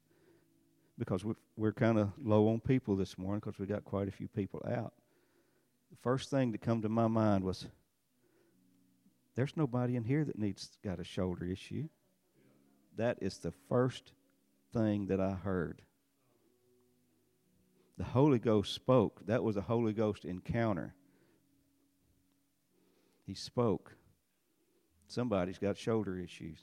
because 0.97 1.23
we're, 1.23 1.35
we're 1.55 1.73
kind 1.73 1.99
of 1.99 2.11
low 2.23 2.47
on 2.49 2.59
people 2.59 2.95
this 2.95 3.17
morning 3.17 3.41
because 3.43 3.59
we 3.59 3.67
got 3.67 3.85
quite 3.85 4.07
a 4.07 4.11
few 4.11 4.27
people 4.27 4.61
out. 4.67 4.93
The 5.91 5.97
first 6.01 6.31
thing 6.31 6.51
that 6.53 6.61
come 6.61 6.81
to 6.81 6.89
my 6.89 7.07
mind 7.07 7.43
was 7.43 7.67
there's 9.35 9.55
nobody 9.55 9.95
in 9.95 10.03
here 10.03 10.25
that 10.25 10.39
needs 10.39 10.77
got 10.83 10.99
a 10.99 11.03
shoulder 11.03 11.45
issue. 11.45 11.87
That 12.97 13.19
is 13.21 13.37
the 13.37 13.53
first 13.69 14.13
thing 14.73 15.07
that 15.07 15.19
I 15.19 15.31
heard. 15.31 15.83
The 18.01 18.07
Holy 18.07 18.39
Ghost 18.39 18.73
spoke. 18.73 19.27
That 19.27 19.43
was 19.43 19.57
a 19.57 19.61
Holy 19.61 19.93
Ghost 19.93 20.25
encounter. 20.25 20.95
He 23.27 23.35
spoke. 23.35 23.95
Somebody's 25.05 25.59
got 25.59 25.77
shoulder 25.77 26.17
issues. 26.17 26.57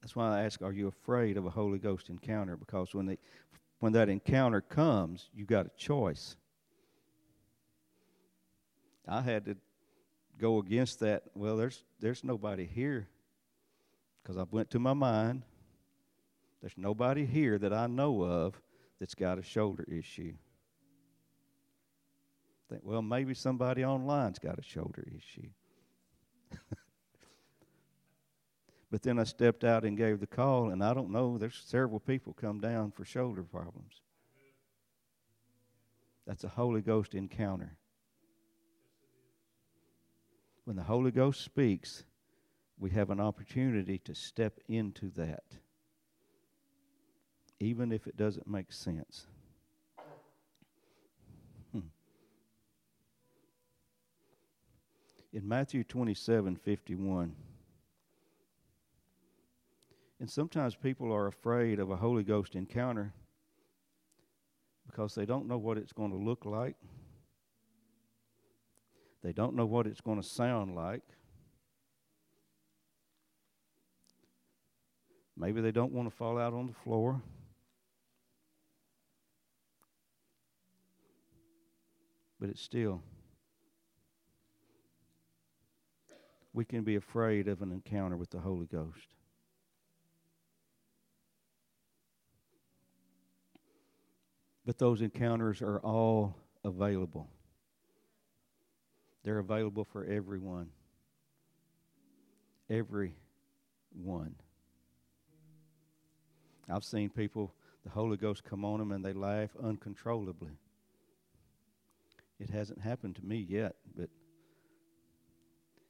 That's 0.00 0.16
why 0.16 0.34
I 0.34 0.44
ask, 0.44 0.62
are 0.62 0.72
you 0.72 0.88
afraid 0.88 1.36
of 1.36 1.44
a 1.44 1.50
Holy 1.50 1.78
Ghost 1.78 2.08
encounter? 2.08 2.56
Because 2.56 2.94
when, 2.94 3.04
they, 3.04 3.18
when 3.80 3.92
that 3.92 4.08
encounter 4.08 4.62
comes, 4.62 5.28
you 5.34 5.44
got 5.44 5.66
a 5.66 5.70
choice. 5.76 6.34
I 9.06 9.20
had 9.20 9.44
to 9.44 9.58
go 10.38 10.56
against 10.56 11.00
that. 11.00 11.24
Well, 11.34 11.58
there's 11.58 11.84
there's 12.00 12.24
nobody 12.24 12.64
here 12.64 13.08
because 14.22 14.38
I 14.38 14.44
went 14.50 14.70
to 14.70 14.78
my 14.78 14.94
mind. 14.94 15.42
There's 16.62 16.78
nobody 16.78 17.26
here 17.26 17.58
that 17.58 17.74
I 17.74 17.88
know 17.88 18.22
of 18.22 18.58
that's 18.98 19.16
got 19.16 19.38
a 19.38 19.42
shoulder 19.42 19.84
issue. 19.90 20.34
Think, 22.70 22.82
well, 22.84 23.02
maybe 23.02 23.34
somebody 23.34 23.82
online's 23.82 24.38
got 24.38 24.60
a 24.60 24.62
shoulder 24.62 25.04
issue. 25.14 25.48
but 28.90 29.02
then 29.02 29.18
I 29.18 29.24
stepped 29.24 29.64
out 29.64 29.84
and 29.84 29.96
gave 29.96 30.20
the 30.20 30.26
call, 30.28 30.70
and 30.70 30.84
I 30.84 30.94
don't 30.94 31.10
know. 31.10 31.36
There's 31.36 31.60
several 31.66 31.98
people 31.98 32.32
come 32.32 32.60
down 32.60 32.92
for 32.92 33.04
shoulder 33.04 33.42
problems. 33.42 34.00
That's 36.26 36.44
a 36.44 36.48
Holy 36.48 36.80
Ghost 36.80 37.14
encounter. 37.14 37.76
When 40.64 40.76
the 40.76 40.84
Holy 40.84 41.10
Ghost 41.10 41.42
speaks, 41.44 42.04
we 42.78 42.90
have 42.90 43.10
an 43.10 43.18
opportunity 43.18 43.98
to 43.98 44.14
step 44.14 44.60
into 44.68 45.10
that, 45.10 45.42
even 47.62 47.92
if 47.92 48.08
it 48.08 48.16
doesn't 48.16 48.48
make 48.48 48.72
sense. 48.72 49.26
Hmm. 51.72 51.80
In 55.32 55.46
Matthew 55.46 55.84
27 55.84 56.56
51, 56.56 57.34
and 60.18 60.30
sometimes 60.30 60.74
people 60.74 61.12
are 61.12 61.28
afraid 61.28 61.78
of 61.78 61.90
a 61.90 61.96
Holy 61.96 62.24
Ghost 62.24 62.56
encounter 62.56 63.12
because 64.86 65.14
they 65.14 65.24
don't 65.24 65.46
know 65.46 65.58
what 65.58 65.78
it's 65.78 65.92
going 65.92 66.10
to 66.10 66.16
look 66.16 66.44
like. 66.44 66.76
They 69.22 69.32
don't 69.32 69.54
know 69.54 69.66
what 69.66 69.86
it's 69.86 70.00
going 70.00 70.20
to 70.20 70.26
sound 70.26 70.74
like. 70.74 71.02
Maybe 75.36 75.60
they 75.60 75.70
don't 75.70 75.92
want 75.92 76.10
to 76.10 76.14
fall 76.14 76.38
out 76.38 76.52
on 76.52 76.66
the 76.66 76.72
floor. 76.72 77.22
But 82.42 82.50
it's 82.50 82.60
still, 82.60 83.00
we 86.52 86.64
can 86.64 86.82
be 86.82 86.96
afraid 86.96 87.46
of 87.46 87.62
an 87.62 87.70
encounter 87.70 88.16
with 88.16 88.30
the 88.30 88.40
Holy 88.40 88.66
Ghost. 88.66 89.14
But 94.66 94.76
those 94.76 95.02
encounters 95.02 95.62
are 95.62 95.78
all 95.78 96.36
available. 96.64 97.28
They're 99.22 99.38
available 99.38 99.84
for 99.84 100.04
everyone. 100.04 100.70
Everyone. 102.68 103.14
I've 106.68 106.82
seen 106.82 107.08
people, 107.08 107.54
the 107.84 107.90
Holy 107.90 108.16
Ghost 108.16 108.42
come 108.42 108.64
on 108.64 108.80
them 108.80 108.90
and 108.90 109.04
they 109.04 109.12
laugh 109.12 109.50
uncontrollably. 109.62 110.58
It 112.42 112.50
hasn't 112.50 112.80
happened 112.80 113.14
to 113.16 113.24
me 113.24 113.36
yet, 113.36 113.76
but 113.96 114.10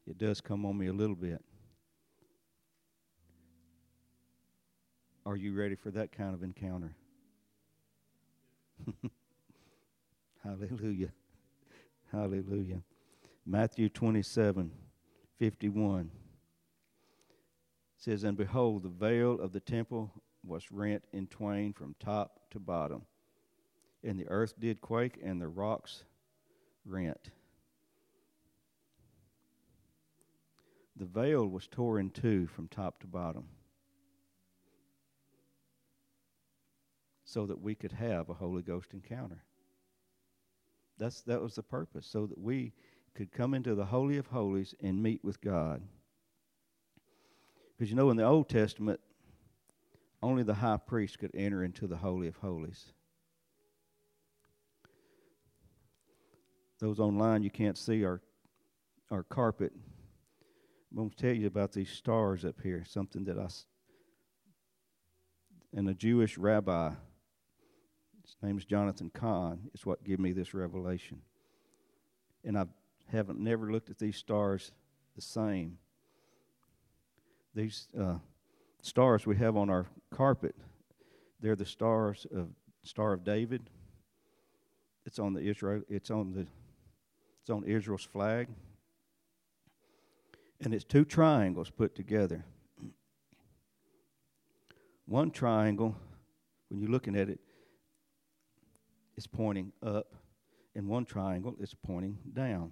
it 0.06 0.18
does 0.18 0.42
come 0.42 0.66
on 0.66 0.76
me 0.76 0.88
a 0.88 0.92
little 0.92 1.16
bit. 1.16 1.42
Are 5.24 5.34
you 5.34 5.54
ready 5.54 5.76
for 5.76 5.90
that 5.92 6.12
kind 6.12 6.34
of 6.34 6.42
encounter? 6.42 6.94
Hallelujah. 10.44 11.12
Hallelujah. 12.10 12.82
Matthew 13.46 13.88
27 13.88 14.70
51 15.38 16.10
says, 17.96 18.24
And 18.24 18.36
behold, 18.36 18.82
the 18.82 18.90
veil 18.90 19.40
of 19.40 19.52
the 19.52 19.60
temple 19.60 20.12
was 20.44 20.70
rent 20.70 21.02
in 21.14 21.28
twain 21.28 21.72
from 21.72 21.94
top 21.98 22.40
to 22.50 22.60
bottom, 22.60 23.06
and 24.04 24.20
the 24.20 24.28
earth 24.28 24.52
did 24.60 24.82
quake, 24.82 25.18
and 25.22 25.40
the 25.40 25.48
rocks 25.48 26.04
rent. 26.84 27.30
The 30.96 31.06
veil 31.06 31.46
was 31.46 31.66
torn 31.66 32.00
in 32.00 32.10
two 32.10 32.46
from 32.46 32.68
top 32.68 33.00
to 33.00 33.06
bottom 33.06 33.44
so 37.24 37.46
that 37.46 37.60
we 37.60 37.74
could 37.74 37.92
have 37.92 38.28
a 38.28 38.34
Holy 38.34 38.62
Ghost 38.62 38.92
encounter. 38.92 39.42
That's, 40.98 41.22
that 41.22 41.40
was 41.40 41.54
the 41.54 41.62
purpose, 41.62 42.06
so 42.06 42.26
that 42.26 42.38
we 42.38 42.74
could 43.14 43.32
come 43.32 43.54
into 43.54 43.74
the 43.74 43.86
Holy 43.86 44.18
of 44.18 44.26
Holies 44.26 44.74
and 44.82 45.02
meet 45.02 45.24
with 45.24 45.40
God. 45.40 45.82
Because 47.76 47.90
you 47.90 47.96
know, 47.96 48.10
in 48.10 48.16
the 48.16 48.24
Old 48.24 48.48
Testament, 48.48 49.00
only 50.22 50.42
the 50.42 50.54
high 50.54 50.76
priest 50.76 51.18
could 51.18 51.32
enter 51.34 51.64
into 51.64 51.86
the 51.86 51.96
Holy 51.96 52.28
of 52.28 52.36
Holies. 52.36 52.92
Those 56.82 56.98
online 56.98 57.44
you 57.44 57.50
can't 57.50 57.78
see 57.78 58.04
our 58.04 58.20
our 59.08 59.22
carpet. 59.22 59.72
I'm 60.90 60.96
going 60.96 61.10
to 61.10 61.16
tell 61.16 61.32
you 61.32 61.46
about 61.46 61.70
these 61.70 61.90
stars 61.90 62.44
up 62.44 62.56
here. 62.60 62.84
Something 62.88 63.22
that 63.26 63.38
I 63.38 63.46
and 65.72 65.88
a 65.88 65.94
Jewish 65.94 66.36
rabbi. 66.36 66.90
His 68.24 68.36
name 68.42 68.58
is 68.58 68.64
Jonathan 68.64 69.12
Cahn, 69.14 69.70
Is 69.72 69.86
what 69.86 70.02
gave 70.02 70.18
me 70.18 70.32
this 70.32 70.54
revelation. 70.54 71.20
And 72.44 72.58
I 72.58 72.64
haven't 73.12 73.38
never 73.38 73.70
looked 73.70 73.88
at 73.88 73.98
these 74.00 74.16
stars 74.16 74.72
the 75.14 75.22
same. 75.22 75.78
These 77.54 77.86
uh, 77.96 78.16
stars 78.80 79.24
we 79.24 79.36
have 79.36 79.56
on 79.56 79.70
our 79.70 79.86
carpet, 80.12 80.56
they're 81.40 81.54
the 81.54 81.64
stars 81.64 82.26
of 82.34 82.48
Star 82.82 83.12
of 83.12 83.22
David. 83.22 83.70
It's 85.06 85.20
on 85.20 85.32
the 85.32 85.42
Israel. 85.42 85.82
It's 85.88 86.10
on 86.10 86.32
the. 86.32 86.46
It's 87.42 87.50
on 87.50 87.64
Israel's 87.64 88.04
flag. 88.04 88.48
And 90.60 90.72
it's 90.72 90.84
two 90.84 91.04
triangles 91.04 91.70
put 91.70 91.96
together. 91.96 92.44
One 95.06 95.32
triangle, 95.32 95.96
when 96.68 96.80
you're 96.80 96.90
looking 96.90 97.16
at 97.16 97.28
it, 97.28 97.40
is 99.16 99.26
pointing 99.26 99.72
up, 99.82 100.14
and 100.76 100.86
one 100.86 101.04
triangle 101.04 101.56
is 101.58 101.74
pointing 101.74 102.16
down. 102.32 102.70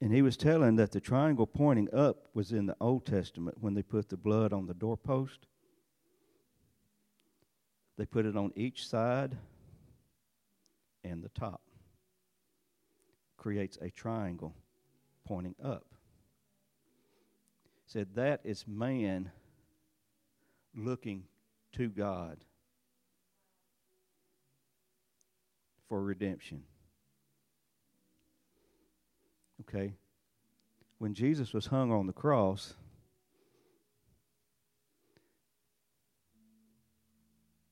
And 0.00 0.12
he 0.12 0.22
was 0.22 0.38
telling 0.38 0.76
that 0.76 0.92
the 0.92 1.00
triangle 1.00 1.46
pointing 1.46 1.92
up 1.94 2.28
was 2.32 2.52
in 2.52 2.64
the 2.64 2.76
Old 2.80 3.04
Testament 3.04 3.58
when 3.60 3.74
they 3.74 3.82
put 3.82 4.08
the 4.08 4.16
blood 4.16 4.52
on 4.54 4.66
the 4.66 4.74
doorpost. 4.74 5.46
They 7.98 8.06
put 8.06 8.26
it 8.26 8.36
on 8.36 8.52
each 8.56 8.88
side 8.88 9.36
and 11.04 11.22
the 11.22 11.30
top. 11.30 11.60
Creates 13.46 13.78
a 13.80 13.90
triangle 13.90 14.56
pointing 15.24 15.54
up. 15.62 15.84
Said 17.86 18.08
that 18.16 18.40
is 18.42 18.66
man 18.66 19.30
looking 20.74 21.22
to 21.76 21.88
God 21.88 22.38
for 25.88 26.02
redemption. 26.02 26.64
Okay? 29.60 29.94
When 30.98 31.14
Jesus 31.14 31.54
was 31.54 31.66
hung 31.66 31.92
on 31.92 32.08
the 32.08 32.12
cross, 32.12 32.74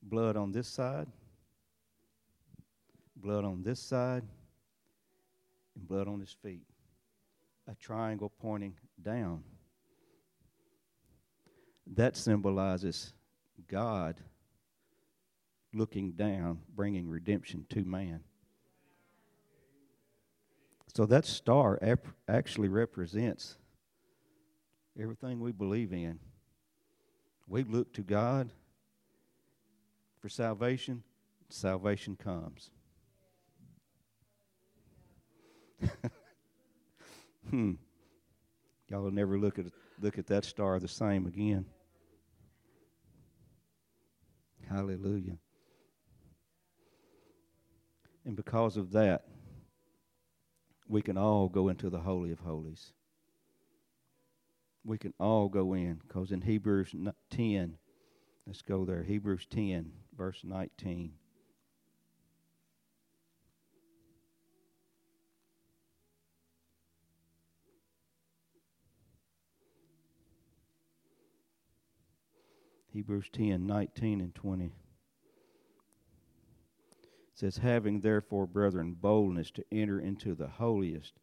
blood 0.01 0.37
on 0.37 0.53
this 0.53 0.69
side, 0.69 1.09
blood 3.17 3.45
on 3.45 3.65
this 3.65 3.81
side, 3.81 4.23
and 5.77 5.89
blood 5.89 6.09
on 6.09 6.21
his 6.21 6.35
feet. 6.43 6.67
A 7.69 7.75
triangle 7.75 8.31
pointing 8.41 8.75
down. 9.03 9.43
That 11.95 12.17
symbolizes 12.17 13.13
God 13.69 14.21
looking 15.73 16.13
down, 16.13 16.61
bringing 16.75 17.09
redemption 17.09 17.67
to 17.71 17.85
man. 17.85 18.21
So 20.95 21.07
that 21.07 21.25
star 21.25 21.79
ap- 21.83 22.07
actually 22.29 22.69
represents 22.69 23.57
everything 24.99 25.41
we 25.41 25.51
believe 25.51 25.93
in. 25.93 26.21
We 27.49 27.65
look 27.65 27.93
to 27.95 28.03
God 28.03 28.53
for 30.21 30.29
salvation, 30.29 31.03
salvation 31.49 32.17
comes. 32.17 32.71
hmm. 37.51 37.73
Y'all 38.89 39.03
will 39.03 39.11
never 39.11 39.39
look 39.39 39.59
at 39.59 39.67
look 40.01 40.19
at 40.19 40.27
that 40.27 40.45
star 40.45 40.79
the 40.79 40.89
same 40.89 41.27
again. 41.27 41.65
Hallelujah. 44.69 45.39
And 48.25 48.37
because 48.37 48.77
of 48.77 48.93
that, 48.93 49.25
we 50.89 51.03
can 51.03 51.17
all 51.17 51.49
go 51.49 51.69
into 51.69 51.91
the 51.91 52.01
Holy 52.01 52.31
of 52.33 52.41
Holies. 52.41 52.93
We 54.85 54.99
can 54.99 55.15
all 55.19 55.49
go 55.49 55.75
in 55.75 56.01
because 56.07 56.31
in 56.31 56.43
Hebrews 56.43 56.95
10, 57.31 57.77
let's 58.47 58.63
go 58.63 58.85
there. 58.85 59.03
Hebrews 59.03 59.47
10, 59.51 59.93
verse 60.17 60.41
19. 60.45 61.13
Hebrews 72.95 73.29
10, 73.33 73.67
19 73.67 74.21
and 74.21 74.33
20 74.37 74.73
says, 77.35 77.57
Having 77.57 78.03
therefore, 78.03 78.47
brethren, 78.47 78.97
boldness 79.01 79.51
to 79.51 79.65
enter 79.73 79.99
into 79.99 80.37
the 80.37 80.47
holiest 80.47 81.15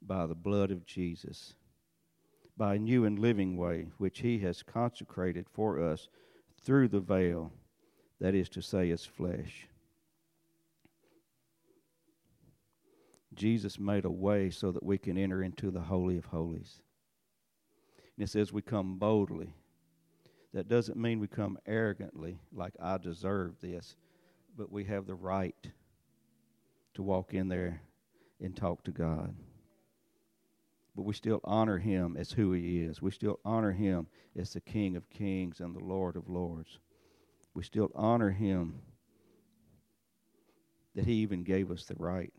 by 0.00 0.26
the 0.26 0.34
blood 0.34 0.70
of 0.70 0.86
Jesus, 0.86 1.52
by 2.56 2.76
a 2.76 2.78
new 2.78 3.04
and 3.04 3.18
living 3.18 3.58
way, 3.58 3.88
which 3.98 4.20
he 4.20 4.38
has 4.38 4.62
consecrated 4.62 5.44
for 5.52 5.78
us 5.78 6.08
through 6.62 6.88
the 6.88 7.00
veil, 7.00 7.52
that 8.18 8.34
is 8.34 8.48
to 8.48 8.62
say, 8.62 8.88
his 8.88 9.04
flesh. 9.04 9.68
Jesus 13.34 13.78
made 13.78 14.06
a 14.06 14.10
way 14.10 14.48
so 14.48 14.72
that 14.72 14.82
we 14.82 14.96
can 14.96 15.18
enter 15.18 15.42
into 15.42 15.70
the 15.70 15.82
Holy 15.82 16.16
of 16.16 16.24
Holies. 16.24 16.80
And 18.16 18.24
it 18.24 18.30
says 18.30 18.54
we 18.54 18.62
come 18.62 18.96
boldly. 18.96 19.52
That 20.52 20.68
doesn't 20.68 20.96
mean 20.96 21.20
we 21.20 21.28
come 21.28 21.58
arrogantly, 21.66 22.40
like 22.52 22.74
I 22.80 22.98
deserve 22.98 23.60
this 23.60 23.96
but 24.56 24.70
we 24.70 24.84
have 24.84 25.06
the 25.06 25.14
right 25.14 25.70
to 26.94 27.02
walk 27.02 27.34
in 27.34 27.48
there 27.48 27.82
and 28.40 28.56
talk 28.56 28.84
to 28.84 28.90
God. 28.90 29.34
But 30.96 31.02
we 31.02 31.14
still 31.14 31.40
honor 31.44 31.78
him 31.78 32.16
as 32.18 32.32
who 32.32 32.52
he 32.52 32.80
is. 32.82 33.00
We 33.00 33.10
still 33.10 33.38
honor 33.44 33.72
him 33.72 34.08
as 34.36 34.52
the 34.52 34.60
King 34.60 34.96
of 34.96 35.08
kings 35.08 35.60
and 35.60 35.74
the 35.74 35.84
Lord 35.84 36.16
of 36.16 36.28
lords. 36.28 36.78
We 37.54 37.62
still 37.62 37.90
honor 37.94 38.30
him 38.30 38.80
that 40.94 41.04
he 41.04 41.14
even 41.14 41.42
gave 41.42 41.70
us 41.70 41.84
the 41.84 41.94
right. 41.94 42.32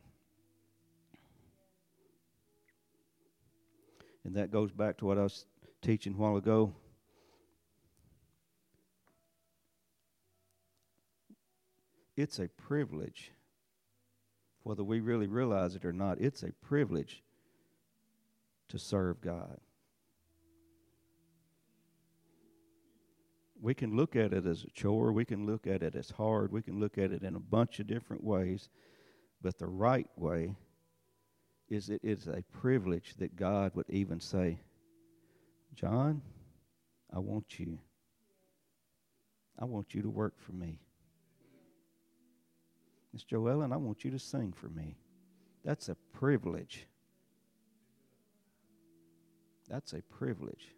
And 4.24 4.36
that 4.36 4.52
goes 4.52 4.71
back 4.71 4.97
to 4.97 5.06
what 5.06 5.17
I 5.17 5.24
was 5.24 5.45
teaching 5.82 6.13
a 6.13 6.17
while 6.17 6.36
ago. 6.36 6.74
It's 12.15 12.39
a 12.39 12.47
privilege, 12.47 13.32
whether 14.63 14.84
we 14.84 15.00
really 15.00 15.28
realize 15.28 15.76
it 15.76 15.86
or 15.86 15.93
not, 15.93 16.19
it's 16.19 16.43
a 16.43 16.52
privilege 16.62 17.24
to 18.69 18.78
serve 18.78 19.21
God. 19.21 19.60
We 23.62 23.74
can 23.74 23.95
look 23.95 24.15
at 24.15 24.34
it 24.34 24.47
as 24.47 24.63
a 24.63 24.71
chore, 24.71 25.12
we 25.12 25.26
can 25.26 25.45
look 25.45 25.67
at 25.67 25.84
it 25.84 25.95
as 25.95 26.10
hard, 26.10 26.52
we 26.52 26.63
can 26.63 26.80
look 26.80 26.97
at 26.97 27.12
it 27.12 27.21
in 27.21 27.36
a 27.36 27.39
bunch 27.39 27.80
of 27.80 27.88
different 27.88 28.24
ways, 28.24 28.69
but 29.41 29.60
the 29.60 29.67
right 29.67 30.08
way 30.15 30.56
is 31.69 31.89
it 31.89 32.02
is 32.04 32.28
a 32.28 32.43
privilege 32.52 33.15
that 33.17 33.36
God 33.36 33.71
would 33.76 33.89
even 33.89 34.19
say, 34.19 34.60
John, 35.74 36.21
I 37.13 37.19
want 37.19 37.60
you. 37.60 37.80
I 39.60 39.65
want 39.65 39.93
you 39.93 40.02
to 40.02 40.10
work 40.10 40.34
for 40.39 40.54
me. 40.54 40.80
Miss 43.13 43.24
Joellen, 43.24 43.74
I 43.74 43.78
want 43.78 44.04
you 44.04 44.12
to 44.12 44.19
sing 44.19 44.54
for 44.54 44.69
me. 44.69 44.97
That's 45.63 45.89
a 45.89 45.95
privilege. 46.13 46.88
That's 49.69 49.93
a 49.93 50.02
privilege. 50.02 50.69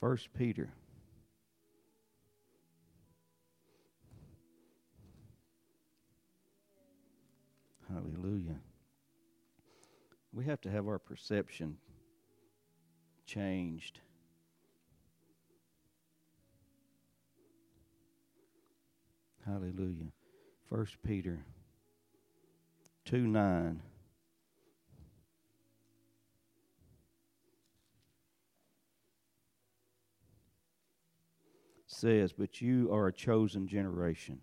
First 0.00 0.32
Peter. 0.34 0.72
Hallelujah. 7.92 8.56
We 10.32 10.44
have 10.44 10.60
to 10.62 10.70
have 10.70 10.86
our 10.86 10.98
perception 10.98 11.76
changed. 13.26 14.00
Hallelujah. 19.46 20.10
First 20.68 20.96
Peter 21.04 21.44
2 23.04 23.28
9. 23.28 23.80
says, 31.86 32.32
But 32.32 32.60
you 32.60 32.92
are 32.92 33.06
a 33.06 33.12
chosen 33.12 33.68
generation, 33.68 34.40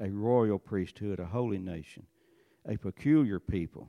a 0.00 0.10
royal 0.10 0.58
priesthood, 0.58 1.20
a 1.20 1.26
holy 1.26 1.58
nation, 1.58 2.06
a 2.66 2.76
peculiar 2.76 3.38
people, 3.38 3.88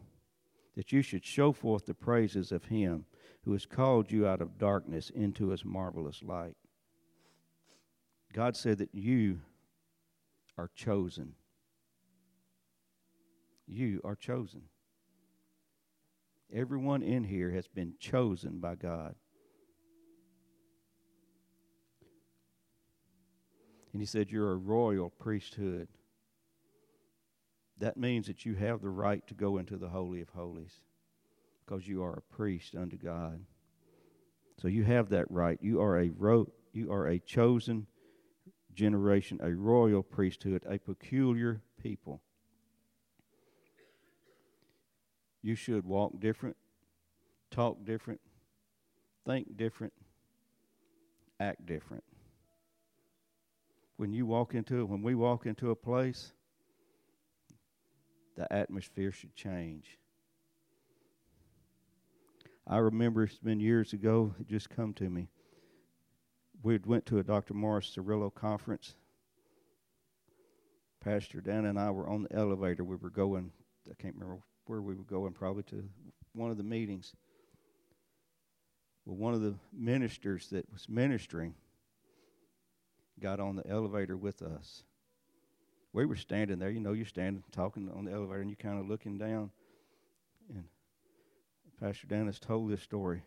that 0.75 0.91
you 0.91 1.01
should 1.01 1.25
show 1.25 1.51
forth 1.53 1.85
the 1.85 1.93
praises 1.93 2.51
of 2.51 2.65
him 2.65 3.05
who 3.45 3.53
has 3.53 3.65
called 3.65 4.11
you 4.11 4.27
out 4.27 4.41
of 4.41 4.57
darkness 4.57 5.09
into 5.09 5.49
his 5.49 5.65
marvelous 5.65 6.21
light. 6.21 6.55
God 8.33 8.55
said 8.55 8.77
that 8.77 8.93
you 8.93 9.39
are 10.57 10.69
chosen. 10.75 11.33
You 13.67 14.01
are 14.03 14.15
chosen. 14.15 14.63
Everyone 16.53 17.03
in 17.03 17.23
here 17.23 17.51
has 17.51 17.67
been 17.67 17.93
chosen 17.99 18.59
by 18.59 18.75
God. 18.75 19.15
And 23.93 24.01
he 24.01 24.05
said, 24.05 24.31
You're 24.31 24.51
a 24.51 24.57
royal 24.57 25.09
priesthood. 25.09 25.87
That 27.79 27.97
means 27.97 28.27
that 28.27 28.45
you 28.45 28.55
have 28.55 28.81
the 28.81 28.89
right 28.89 29.25
to 29.27 29.33
go 29.33 29.57
into 29.57 29.77
the 29.77 29.89
Holy 29.89 30.21
of 30.21 30.29
Holies 30.29 30.81
because 31.65 31.87
you 31.87 32.03
are 32.03 32.13
a 32.13 32.33
priest 32.35 32.75
unto 32.75 32.97
God. 32.97 33.41
So 34.61 34.67
you 34.67 34.83
have 34.83 35.09
that 35.09 35.31
right. 35.31 35.57
You 35.61 35.81
are 35.81 35.99
a 35.99 36.09
ro- 36.09 36.51
you 36.73 36.91
are 36.91 37.07
a 37.07 37.19
chosen 37.19 37.87
generation, 38.73 39.39
a 39.41 39.51
royal 39.51 40.03
priesthood, 40.03 40.63
a 40.67 40.77
peculiar 40.77 41.61
people. 41.81 42.21
You 45.41 45.55
should 45.55 45.85
walk 45.85 46.19
different, 46.19 46.57
talk 47.51 47.83
different, 47.85 48.19
think 49.25 49.55
different, 49.55 49.93
act 51.39 51.65
different. 51.65 52.03
When 53.97 54.13
you 54.13 54.25
walk 54.25 54.53
into 54.53 54.81
it, 54.81 54.89
when 54.89 55.01
we 55.01 55.15
walk 55.15 55.45
into 55.45 55.71
a 55.71 55.75
place, 55.75 56.33
the 58.35 58.51
atmosphere 58.51 59.11
should 59.11 59.35
change. 59.35 59.97
I 62.65 62.77
remember 62.77 63.23
it's 63.23 63.39
been 63.39 63.59
years 63.59 63.93
ago, 63.93 64.35
it 64.39 64.47
just 64.47 64.69
come 64.69 64.93
to 64.93 65.09
me. 65.09 65.27
We 66.61 66.77
went 66.77 67.05
to 67.07 67.19
a 67.19 67.23
Dr. 67.23 67.53
Morris 67.53 67.95
Cerullo 67.95 68.33
conference. 68.33 68.95
Pastor 70.99 71.39
Dan 71.39 71.65
and 71.65 71.79
I 71.79 71.89
were 71.91 72.09
on 72.09 72.23
the 72.23 72.33
elevator. 72.35 72.83
We 72.83 72.97
were 72.97 73.09
going, 73.09 73.51
I 73.89 73.93
can't 74.01 74.15
remember 74.15 74.41
where 74.65 74.81
we 74.81 74.93
were 74.93 75.03
going, 75.03 75.31
probably 75.31 75.63
to 75.63 75.87
one 76.33 76.51
of 76.51 76.57
the 76.57 76.63
meetings. 76.63 77.15
Well, 79.05 79.15
one 79.15 79.33
of 79.33 79.41
the 79.41 79.55
ministers 79.71 80.49
that 80.49 80.69
was 80.71 80.89
ministering 80.89 81.55
got 83.21 83.39
on 83.39 83.55
the 83.55 83.65
elevator 83.65 84.17
with 84.17 84.41
us. 84.41 84.83
We 85.93 86.05
were 86.05 86.17
standing 86.17 86.59
there, 86.59 86.69
you 86.69 86.81
know, 86.81 86.93
you're 86.93 87.05
standing 87.05 87.43
talking 87.51 87.89
on 87.95 88.03
the 88.03 88.11
elevator 88.11 88.41
and 88.41 88.49
you're 88.49 88.57
kind 88.57 88.79
of 88.79 88.87
looking 88.87 89.17
down. 89.17 89.49
And 90.53 90.65
Pastor 91.79 92.05
Dan 92.07 92.25
has 92.25 92.37
told 92.37 92.69
this 92.69 92.81
story. 92.81 93.23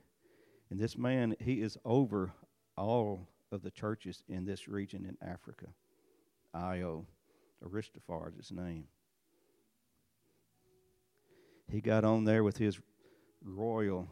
And 0.70 0.78
this 0.78 0.96
man, 0.96 1.34
he 1.40 1.60
is 1.62 1.78
over 1.84 2.32
all 2.76 3.28
of 3.50 3.62
the 3.62 3.70
churches 3.70 4.22
in 4.28 4.44
this 4.44 4.68
region 4.68 5.04
in 5.04 5.16
Africa. 5.26 5.66
Io, 6.54 7.06
Aristophar 7.64 8.30
is 8.30 8.48
his 8.48 8.52
name. 8.52 8.84
He 11.70 11.80
got 11.80 12.04
on 12.04 12.24
there 12.24 12.44
with 12.44 12.58
his 12.58 12.78
royal 13.44 14.08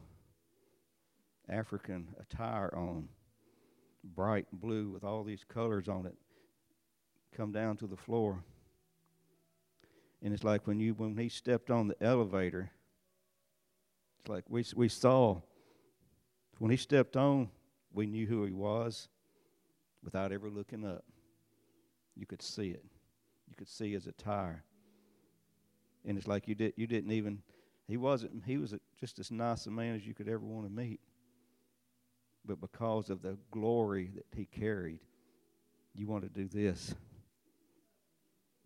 African 1.49 2.09
attire 2.21 2.75
on, 2.75 3.09
bright 4.03 4.47
blue 4.53 4.89
with 4.89 5.05
all 5.05 5.25
these 5.25 5.45
colors 5.45 5.89
on 5.89 6.07
it, 6.07 6.15
come 7.37 7.53
down 7.53 7.77
to 7.79 7.87
the 7.87 7.97
floor. 7.97 8.43
And 10.23 10.33
it's 10.33 10.45
like 10.45 10.67
when 10.67 10.81
you 10.81 10.95
when 10.95 11.17
he 11.17 11.29
stepped 11.29 11.71
on 11.71 11.89
the 11.89 12.03
elevator, 12.03 12.71
it's 14.21 14.29
like 14.29 14.45
we 14.49 14.65
we 14.77 14.89
saw 14.89 15.41
when 16.59 16.71
he 16.71 16.77
stepped 16.77 17.17
on, 17.17 17.49
we 17.93 18.07
knew 18.07 18.27
who 18.27 18.45
he 18.45 18.53
was 18.53 19.09
without 20.03 20.33
ever 20.33 20.49
looking 20.49 20.85
up. 20.85 21.05
You 22.17 22.27
could 22.27 22.43
see 22.43 22.69
it. 22.69 22.85
You 23.49 23.57
could 23.57 23.69
see 23.69 23.93
his 23.93 24.07
attire. 24.07 24.65
And 26.05 26.17
it's 26.17 26.27
like 26.27 26.49
you 26.49 26.55
did 26.55 26.75
you 26.77 26.87
didn't 26.87 27.13
even 27.13 27.43
he 27.87 27.97
wasn't 27.97 28.45
he 28.47 28.57
was 28.57 28.75
just 28.99 29.19
as 29.19 29.31
nice 29.31 29.67
a 29.67 29.71
man 29.71 29.97
as 29.97 30.07
you 30.07 30.15
could 30.15 30.29
ever 30.29 30.45
want 30.45 30.67
to 30.67 30.73
meet 30.73 31.01
but 32.45 32.61
because 32.61 33.11
of 33.11 33.23
the 33.23 33.37
glory 33.51 34.11
that 34.15 34.27
he 34.35 34.47
carried, 34.47 35.01
you 35.95 36.07
want 36.07 36.23
to 36.23 36.29
do 36.29 36.49
this. 36.49 36.95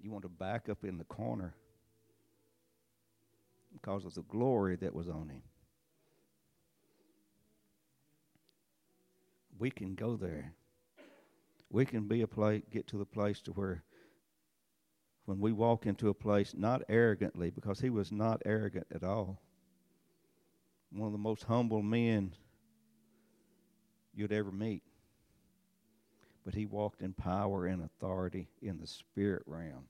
You 0.00 0.10
want 0.10 0.22
to 0.22 0.28
back 0.28 0.68
up 0.68 0.84
in 0.84 0.98
the 0.98 1.04
corner 1.04 1.54
because 3.72 4.04
of 4.04 4.14
the 4.14 4.22
glory 4.22 4.76
that 4.76 4.94
was 4.94 5.08
on 5.08 5.28
him. 5.28 5.42
We 9.58 9.70
can 9.70 9.94
go 9.94 10.16
there. 10.16 10.52
We 11.70 11.84
can 11.84 12.06
be 12.06 12.22
a 12.22 12.26
place, 12.26 12.62
get 12.70 12.86
to 12.88 12.98
the 12.98 13.04
place 13.04 13.40
to 13.42 13.52
where 13.52 13.84
when 15.26 15.40
we 15.40 15.52
walk 15.52 15.86
into 15.86 16.08
a 16.08 16.14
place, 16.14 16.54
not 16.54 16.82
arrogantly, 16.88 17.50
because 17.50 17.80
he 17.80 17.88
was 17.88 18.12
not 18.12 18.42
arrogant 18.44 18.86
at 18.94 19.02
all. 19.02 19.40
One 20.92 21.06
of 21.06 21.12
the 21.12 21.18
most 21.18 21.44
humble 21.44 21.82
men 21.82 22.34
you'd 24.14 24.32
ever 24.32 24.52
meet. 24.52 24.82
But 26.44 26.54
he 26.54 26.66
walked 26.66 27.00
in 27.00 27.14
power 27.14 27.66
and 27.66 27.82
authority 27.82 28.48
in 28.60 28.78
the 28.78 28.86
spirit 28.86 29.42
realm. 29.46 29.88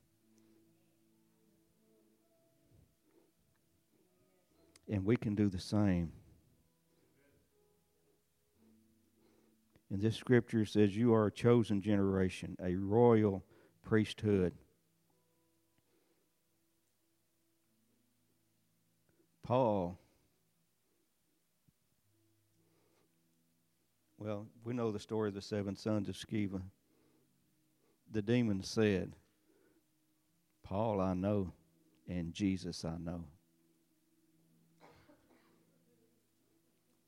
And 4.89 5.03
we 5.03 5.17
can 5.17 5.35
do 5.35 5.49
the 5.49 5.59
same. 5.59 6.13
And 9.95 10.03
this 10.03 10.17
scripture 10.17 10.65
says, 10.65 10.93
You 10.93 11.13
are 11.13 11.27
a 11.27 11.31
chosen 11.31 11.81
generation, 11.81 12.57
a 12.61 12.75
royal 12.75 13.45
priesthood. 13.81 14.51
Paul 19.41 19.97
Well, 24.17 24.47
we 24.65 24.73
know 24.73 24.91
the 24.91 24.99
story 24.99 25.29
of 25.29 25.33
the 25.33 25.41
seven 25.41 25.77
sons 25.77 26.09
of 26.09 26.15
Sceva. 26.15 26.61
The 28.11 28.21
demon 28.21 28.63
said, 28.63 29.13
Paul 30.61 30.99
I 30.99 31.13
know, 31.13 31.53
and 32.09 32.33
Jesus 32.33 32.83
I 32.83 32.97
know. 32.97 33.23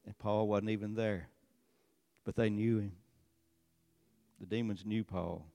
And 0.05 0.17
Paul 0.17 0.47
wasn't 0.47 0.69
even 0.69 0.95
there, 0.95 1.27
but 2.27 2.35
they 2.35 2.49
knew 2.49 2.79
him. 2.79 2.91
The 4.41 4.45
demons 4.45 4.83
knew 4.85 5.05
Paul 5.05 5.45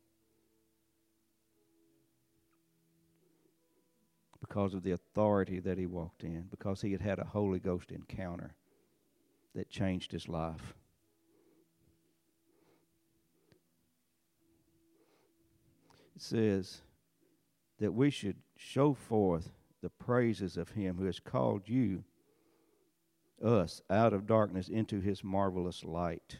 because 4.40 4.72
of 4.72 4.82
the 4.82 4.92
authority 4.92 5.60
that 5.60 5.76
he 5.76 5.84
walked 5.84 6.24
in, 6.24 6.46
because 6.50 6.80
he 6.80 6.92
had 6.92 7.02
had 7.02 7.18
a 7.18 7.24
Holy 7.24 7.58
Ghost 7.58 7.92
encounter 7.92 8.54
that 9.54 9.68
changed 9.68 10.12
his 10.12 10.30
life. 10.30 10.72
It 16.16 16.22
says 16.22 16.80
that 17.80 17.92
we 17.92 18.08
should 18.08 18.36
show 18.56 18.94
forth 18.94 19.50
the 19.82 19.90
praises 19.90 20.56
of 20.56 20.70
him 20.70 20.96
who 20.96 21.04
has 21.04 21.20
called 21.20 21.68
you, 21.68 22.04
us, 23.44 23.82
out 23.90 24.14
of 24.14 24.26
darkness 24.26 24.70
into 24.70 25.00
his 25.00 25.22
marvelous 25.22 25.84
light. 25.84 26.38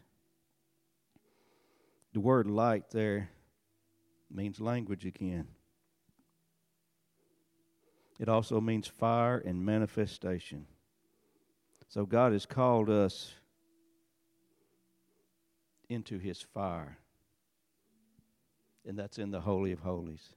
The 2.12 2.20
word 2.20 2.46
light 2.46 2.90
there 2.90 3.31
means 4.31 4.61
language 4.61 5.07
again. 5.07 5.48
It 8.18 8.29
also 8.29 8.61
means 8.61 8.87
fire 8.87 9.38
and 9.38 9.64
manifestation. 9.64 10.66
So 11.88 12.07
God 12.07 12.33
has 12.33 12.46
called 12.46 12.88
us 12.88 13.33
into 15.88 16.18
his 16.18 16.40
fire 16.40 16.98
and 18.87 18.98
that's 18.98 19.18
in 19.18 19.31
the 19.31 19.40
Holy 19.40 19.72
of 19.72 19.81
Holies. 19.81 20.35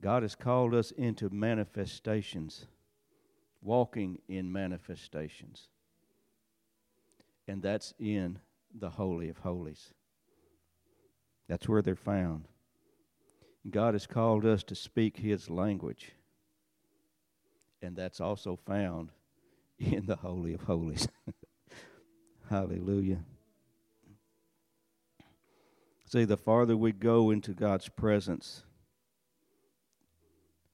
God 0.00 0.22
has 0.22 0.34
called 0.34 0.74
us 0.74 0.90
into 0.92 1.28
manifestations, 1.30 2.66
walking 3.60 4.18
in 4.28 4.50
manifestations. 4.50 5.68
And 7.46 7.62
that's 7.62 7.94
in 7.98 8.38
the 8.74 8.90
Holy 8.90 9.28
of 9.28 9.38
Holies. 9.38 9.92
That's 11.48 11.68
where 11.68 11.82
they're 11.82 11.96
found. 11.96 12.46
God 13.68 13.94
has 13.94 14.06
called 14.06 14.44
us 14.44 14.62
to 14.64 14.74
speak 14.74 15.18
His 15.18 15.50
language. 15.50 16.12
And 17.82 17.96
that's 17.96 18.20
also 18.20 18.56
found 18.56 19.10
in 19.78 20.06
the 20.06 20.16
Holy 20.16 20.54
of 20.54 20.62
Holies. 20.62 21.08
Hallelujah. 22.50 23.24
See, 26.06 26.24
the 26.24 26.38
farther 26.38 26.76
we 26.76 26.92
go 26.92 27.30
into 27.30 27.52
God's 27.52 27.88
presence, 27.88 28.64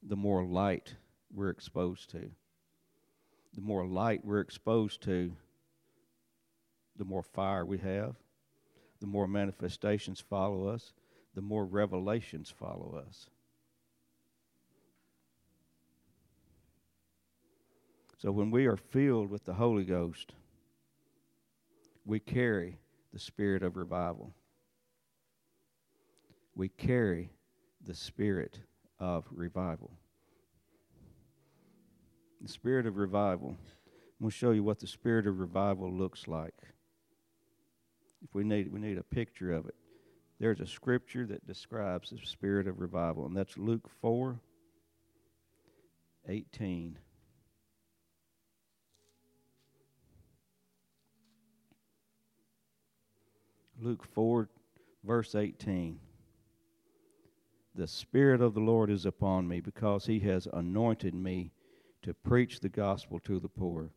the 0.00 0.16
more 0.16 0.44
light 0.44 0.94
we're 1.33 1.50
exposed 1.50 2.11
to. 2.11 2.30
The 3.54 3.61
more 3.61 3.85
light 3.85 4.24
we're 4.24 4.40
exposed 4.40 5.02
to, 5.02 5.33
the 6.96 7.04
more 7.04 7.22
fire 7.22 7.64
we 7.64 7.78
have, 7.78 8.16
the 9.00 9.07
more 9.07 9.26
manifestations 9.26 10.20
follow 10.20 10.68
us, 10.68 10.92
the 11.35 11.40
more 11.42 11.64
revelations 11.64 12.50
follow 12.57 13.02
us. 13.07 13.28
So 18.18 18.30
when 18.33 18.50
we 18.50 18.66
are 18.66 18.76
filled 18.76 19.30
with 19.30 19.44
the 19.44 19.54
Holy 19.54 19.85
Ghost, 19.85 20.33
we 22.07 22.20
carry 22.20 22.78
the 23.12 23.18
spirit 23.18 23.62
of 23.62 23.76
revival 23.76 24.33
we 26.54 26.68
carry 26.68 27.30
the 27.85 27.94
spirit 27.94 28.61
of 28.98 29.26
revival. 29.30 29.90
The 32.40 32.48
spirit 32.48 32.87
of 32.87 32.96
revival. 32.96 33.57
I'm 33.88 34.20
going 34.20 34.30
to 34.30 34.37
show 34.37 34.52
you 34.52 34.62
what 34.62 34.78
the 34.78 34.87
spirit 34.87 35.26
of 35.26 35.40
revival 35.40 35.92
looks 35.92 36.28
like. 36.28 36.54
If 38.24 38.34
we 38.34 38.42
need, 38.42 38.72
we 38.72 38.80
need 38.80 38.98
a 38.98 39.02
picture 39.02 39.52
of 39.52 39.66
it. 39.66 39.74
There's 40.40 40.60
a 40.60 40.66
scripture 40.66 41.26
that 41.26 41.46
describes 41.46 42.10
the 42.10 42.18
spirit 42.24 42.66
of 42.66 42.80
revival, 42.80 43.26
and 43.26 43.37
that's 43.37 43.56
Luke 43.56 43.88
4 44.00 44.40
18. 46.26 46.98
Luke 53.80 54.04
4, 54.14 54.48
verse 55.04 55.34
18. 55.34 55.98
The 57.74 57.87
Spirit 57.87 58.40
of 58.40 58.54
the 58.54 58.60
Lord 58.60 58.88
is 58.88 59.04
upon 59.04 59.48
me 59.48 59.60
because 59.60 60.06
he 60.06 60.20
has 60.20 60.46
anointed 60.52 61.12
me 61.14 61.50
to 62.02 62.14
preach 62.14 62.60
the 62.60 62.68
gospel 62.68 63.18
to 63.20 63.40
the 63.40 63.48
poor. 63.48 63.90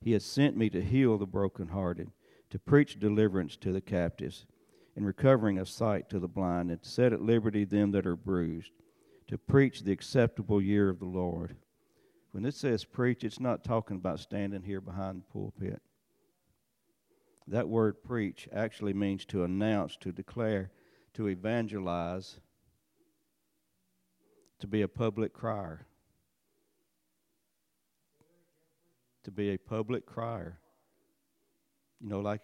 He 0.00 0.12
has 0.12 0.24
sent 0.24 0.56
me 0.56 0.70
to 0.70 0.82
heal 0.82 1.18
the 1.18 1.26
brokenhearted, 1.26 2.10
to 2.50 2.58
preach 2.58 2.98
deliverance 2.98 3.56
to 3.56 3.72
the 3.72 3.80
captives, 3.80 4.46
and 4.96 5.06
recovering 5.06 5.58
of 5.58 5.68
sight 5.68 6.10
to 6.10 6.18
the 6.18 6.28
blind, 6.28 6.70
and 6.70 6.82
to 6.82 6.88
set 6.88 7.12
at 7.12 7.22
liberty 7.22 7.64
them 7.64 7.92
that 7.92 8.06
are 8.06 8.16
bruised, 8.16 8.72
to 9.28 9.38
preach 9.38 9.82
the 9.82 9.92
acceptable 9.92 10.60
year 10.60 10.88
of 10.88 10.98
the 10.98 11.04
Lord. 11.04 11.56
When 12.32 12.44
it 12.44 12.54
says 12.54 12.84
preach, 12.84 13.24
it's 13.24 13.40
not 13.40 13.64
talking 13.64 13.96
about 13.96 14.20
standing 14.20 14.62
here 14.62 14.80
behind 14.80 15.22
the 15.22 15.32
pulpit. 15.32 15.80
That 17.46 17.68
word 17.68 18.02
preach 18.02 18.48
actually 18.52 18.94
means 18.94 19.24
to 19.26 19.44
announce, 19.44 19.96
to 19.98 20.12
declare, 20.12 20.70
to 21.14 21.28
evangelize, 21.28 22.38
to 24.60 24.66
be 24.66 24.82
a 24.82 24.88
public 24.88 25.32
crier. 25.32 25.86
To 29.24 29.30
be 29.30 29.50
a 29.50 29.58
public 29.58 30.06
crier. 30.06 30.58
You 32.00 32.08
know, 32.08 32.20
like, 32.20 32.40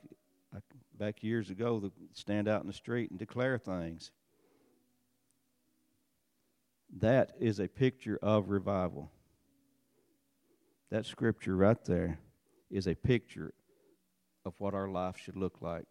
back 0.98 1.22
years 1.22 1.50
ago, 1.50 1.80
the 1.80 1.90
stand 2.12 2.48
out 2.48 2.60
in 2.60 2.66
the 2.66 2.72
street 2.72 3.10
and 3.10 3.18
declare 3.18 3.58
things. 3.58 4.10
That 6.98 7.32
is 7.40 7.58
a 7.58 7.68
picture 7.68 8.18
of 8.22 8.50
revival. 8.50 9.10
That 10.90 11.04
scripture 11.04 11.56
right 11.56 11.82
there 11.84 12.18
is 12.70 12.86
a 12.86 12.94
picture 12.94 13.52
of 14.44 14.54
what 14.58 14.74
our 14.74 14.88
life 14.88 15.16
should 15.18 15.36
look 15.36 15.60
like. 15.60 15.86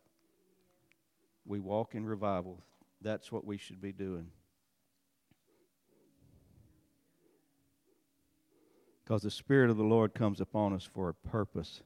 We 1.45 1.59
walk 1.59 1.95
in 1.95 2.05
revival. 2.05 2.61
That's 3.01 3.31
what 3.31 3.45
we 3.45 3.57
should 3.57 3.81
be 3.81 3.91
doing. 3.91 4.27
Because 9.03 9.21
the 9.21 9.29
Spirit 9.29 9.69
of 9.69 9.77
the 9.77 9.83
Lord 9.83 10.15
comes 10.15 10.41
upon 10.41 10.73
us 10.73 10.83
for 10.83 11.09
a 11.09 11.13
purpose. 11.13 11.83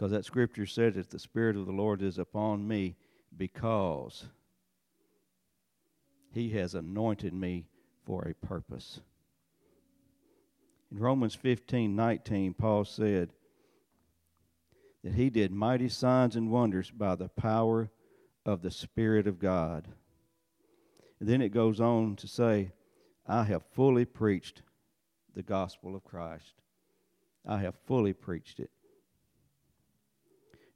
Because 0.00 0.12
that 0.12 0.24
scripture 0.24 0.64
says 0.64 0.94
that 0.94 1.10
the 1.10 1.18
Spirit 1.18 1.56
of 1.56 1.66
the 1.66 1.72
Lord 1.72 2.00
is 2.00 2.16
upon 2.16 2.66
me 2.66 2.96
because 3.36 4.24
He 6.32 6.48
has 6.52 6.74
anointed 6.74 7.34
me 7.34 7.66
for 8.06 8.22
a 8.26 8.46
purpose. 8.46 9.02
In 10.90 10.98
Romans 10.98 11.34
15 11.34 11.94
19, 11.94 12.54
Paul 12.54 12.86
said 12.86 13.34
that 15.04 15.12
he 15.12 15.28
did 15.28 15.52
mighty 15.52 15.90
signs 15.90 16.34
and 16.34 16.50
wonders 16.50 16.90
by 16.90 17.14
the 17.14 17.28
power 17.28 17.90
of 18.46 18.62
the 18.62 18.70
Spirit 18.70 19.26
of 19.26 19.38
God. 19.38 19.86
And 21.20 21.28
then 21.28 21.42
it 21.42 21.50
goes 21.50 21.78
on 21.78 22.16
to 22.16 22.26
say, 22.26 22.72
I 23.26 23.44
have 23.44 23.64
fully 23.74 24.06
preached 24.06 24.62
the 25.34 25.42
gospel 25.42 25.94
of 25.94 26.04
Christ. 26.04 26.54
I 27.46 27.58
have 27.58 27.74
fully 27.84 28.14
preached 28.14 28.60
it. 28.60 28.70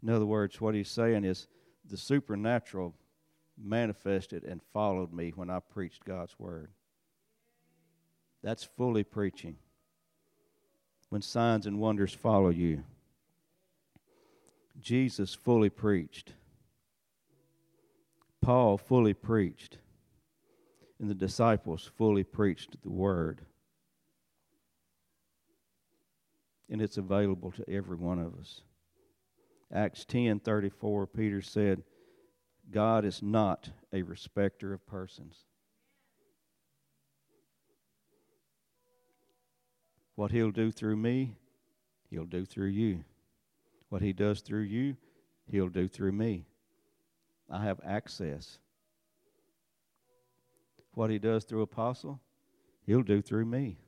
In 0.05 0.11
other 0.11 0.27
words, 0.27 0.61
what 0.61 0.75
he's 0.75 0.91
saying 0.91 1.25
is 1.25 1.49
the 1.89 1.97
supernatural 1.97 2.95
manifested 3.57 4.45
and 4.45 4.61
followed 4.75 5.15
me 5.15 5.33
when 5.35 5.49
I 5.49 5.61
preached 5.61 6.05
God's 6.05 6.39
word. 6.39 6.69
That's 8.43 8.65
fully 8.65 9.03
preaching. 9.03 9.57
When 11.09 11.23
signs 11.23 11.67
and 11.67 11.79
wonders 11.79 12.13
follow 12.13 12.51
you. 12.51 12.85
Jesus 14.79 15.33
fully 15.33 15.71
preached. 15.71 16.35
Paul 18.43 18.77
fully 18.77 19.15
preached. 19.15 19.79
And 21.01 21.09
the 21.09 21.15
disciples 21.15 21.91
fully 21.97 22.25
preached 22.25 22.77
the 22.83 22.91
word. 22.91 23.41
And 26.69 26.83
it's 26.83 26.99
available 26.99 27.53
to 27.53 27.71
every 27.71 27.97
one 27.97 28.19
of 28.19 28.35
us. 28.39 28.61
Acts 29.73 30.05
10:34 30.05 31.07
Peter 31.13 31.43
said, 31.43 31.83
God 32.71 33.05
is 33.05 33.23
not 33.23 33.71
a 33.93 34.03
respecter 34.03 34.73
of 34.73 34.87
persons. 34.87 35.45
What 40.15 40.31
he'll 40.31 40.51
do 40.51 40.71
through 40.71 40.97
me, 40.97 41.37
he'll 42.09 42.25
do 42.25 42.45
through 42.45 42.69
you. 42.69 43.05
What 43.89 44.03
he 44.03 44.13
does 44.13 44.41
through 44.41 44.63
you, 44.63 44.97
he'll 45.47 45.69
do 45.69 45.89
through 45.89 46.13
me. 46.13 46.47
I 47.51 47.65
have 47.65 47.81
access. 47.85 48.59
What 50.93 51.11
he 51.11 51.19
does 51.19 51.45
through 51.45 51.63
apostle, 51.63 52.21
he'll 52.87 53.03
do 53.03 53.21
through 53.21 53.47
me. 53.47 53.79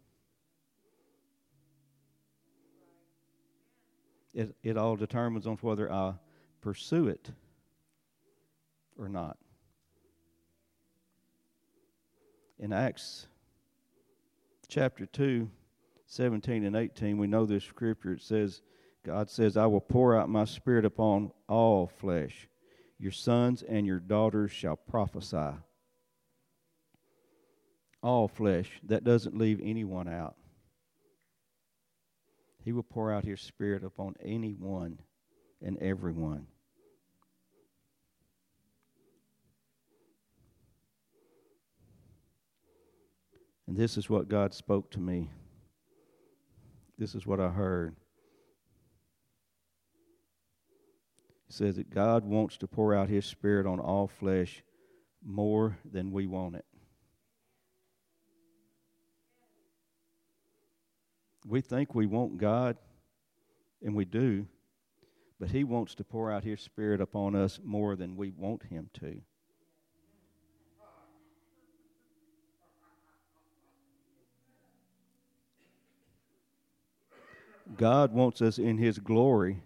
It, 4.37 4.55
it 4.63 4.77
all 4.77 4.97
determines 4.97 5.47
on 5.47 5.57
whether 5.63 5.91
I 5.91 6.13
pursue 6.61 7.09
it 7.09 7.31
or 8.99 9.09
not. 9.09 9.39
In 12.59 12.71
Acts 12.71 13.29
chapter 14.69 15.07
2, 15.07 15.51
17 16.05 16.65
and 16.65 16.77
18, 16.77 17.17
we 17.17 17.27
know 17.27 17.47
this 17.47 17.65
scripture. 17.65 18.13
It 18.13 18.23
says, 18.23 18.61
God 19.07 19.31
says, 19.31 19.57
I 19.57 19.65
will 19.65 19.81
pour 19.81 20.15
out 20.15 20.29
my 20.29 20.45
spirit 20.45 20.85
upon 20.85 21.33
all 21.49 21.87
flesh. 21.87 22.47
Your 22.99 23.13
sons 23.13 23.63
and 23.63 23.87
your 23.87 24.01
daughters 24.01 24.53
shall 24.53 24.77
prophesy. 24.77 25.57
All 28.03 28.29
flesh. 28.29 28.71
That 28.83 29.03
doesn't 29.03 29.39
leave 29.39 29.61
anyone 29.63 30.09
out. 30.09 30.37
He 32.67 32.73
will 32.73 32.83
pour 32.83 33.13
out 33.13 33.25
his 33.25 33.41
spirit 33.41 33.85
upon 33.85 34.17
anyone 34.21 34.99
and 35.63 35.79
everyone. 35.79 36.49
And 43.69 43.77
this 43.77 43.97
is 43.97 44.11
what 44.11 44.27
God 44.27 44.53
spoke 44.53 44.91
to 44.91 44.99
me. 44.99 45.31
This 46.99 47.15
is 47.15 47.25
what 47.25 47.39
I 47.39 47.51
heard. 47.51 47.95
He 51.47 51.53
says 51.53 51.77
that 51.77 51.91
God 51.91 52.25
wants 52.25 52.57
to 52.59 52.67
pour 52.67 52.93
out 52.97 53.09
His 53.09 53.27
Spirit 53.27 53.67
on 53.67 53.79
all 53.79 54.09
flesh 54.09 54.65
more 55.25 55.79
than 55.89 56.11
we 56.11 56.27
want 56.27 56.57
it. 56.57 56.65
We 61.49 61.61
think 61.61 61.95
we 61.95 62.07
want 62.07 62.39
God, 62.39 62.77
and 63.83 63.95
we 63.95 64.05
do, 64.05 64.47
but 65.39 65.51
He 65.51 65.63
wants 65.63 65.95
to 65.97 66.05
pour 66.05 66.31
out 66.31 66.43
His 66.43 66.61
Spirit 66.61 67.01
upon 67.01 67.37
us 67.37 67.61
more 67.65 67.95
than 67.95 68.17
we 68.17 68.31
want 68.31 68.65
Him 68.65 68.91
to. 68.95 69.21
God 77.77 78.13
wants 78.13 78.43
us 78.43 78.59
in 78.59 78.79
His 78.79 78.99
glory 78.99 79.63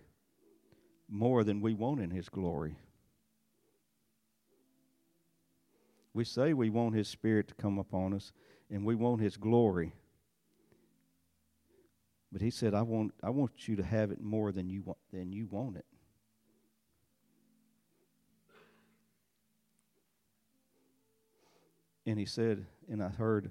more 1.09 1.45
than 1.45 1.61
we 1.61 1.75
want 1.75 2.01
in 2.01 2.11
His 2.11 2.29
glory. 2.29 2.77
We 6.13 6.25
say 6.25 6.53
we 6.53 6.71
want 6.71 6.95
His 6.95 7.09
Spirit 7.09 7.49
to 7.49 7.55
come 7.55 7.79
upon 7.79 8.15
us 8.15 8.33
and 8.71 8.85
we 8.85 8.95
want 8.95 9.21
His 9.21 9.37
glory. 9.37 9.93
But 12.33 12.43
He 12.43 12.51
said, 12.51 12.75
I 12.75 12.83
want, 12.83 13.13
I 13.23 13.31
want 13.31 13.69
you 13.69 13.77
to 13.77 13.83
have 13.83 14.11
it 14.11 14.21
more 14.21 14.53
than 14.53 14.69
you 14.69 14.83
want, 14.83 14.99
than 15.13 15.33
you 15.33 15.47
want 15.47 15.77
it. 15.77 15.85
And 22.07 22.19
He 22.19 22.27
said, 22.27 22.67
and 22.89 23.03
I 23.03 23.09
heard 23.09 23.51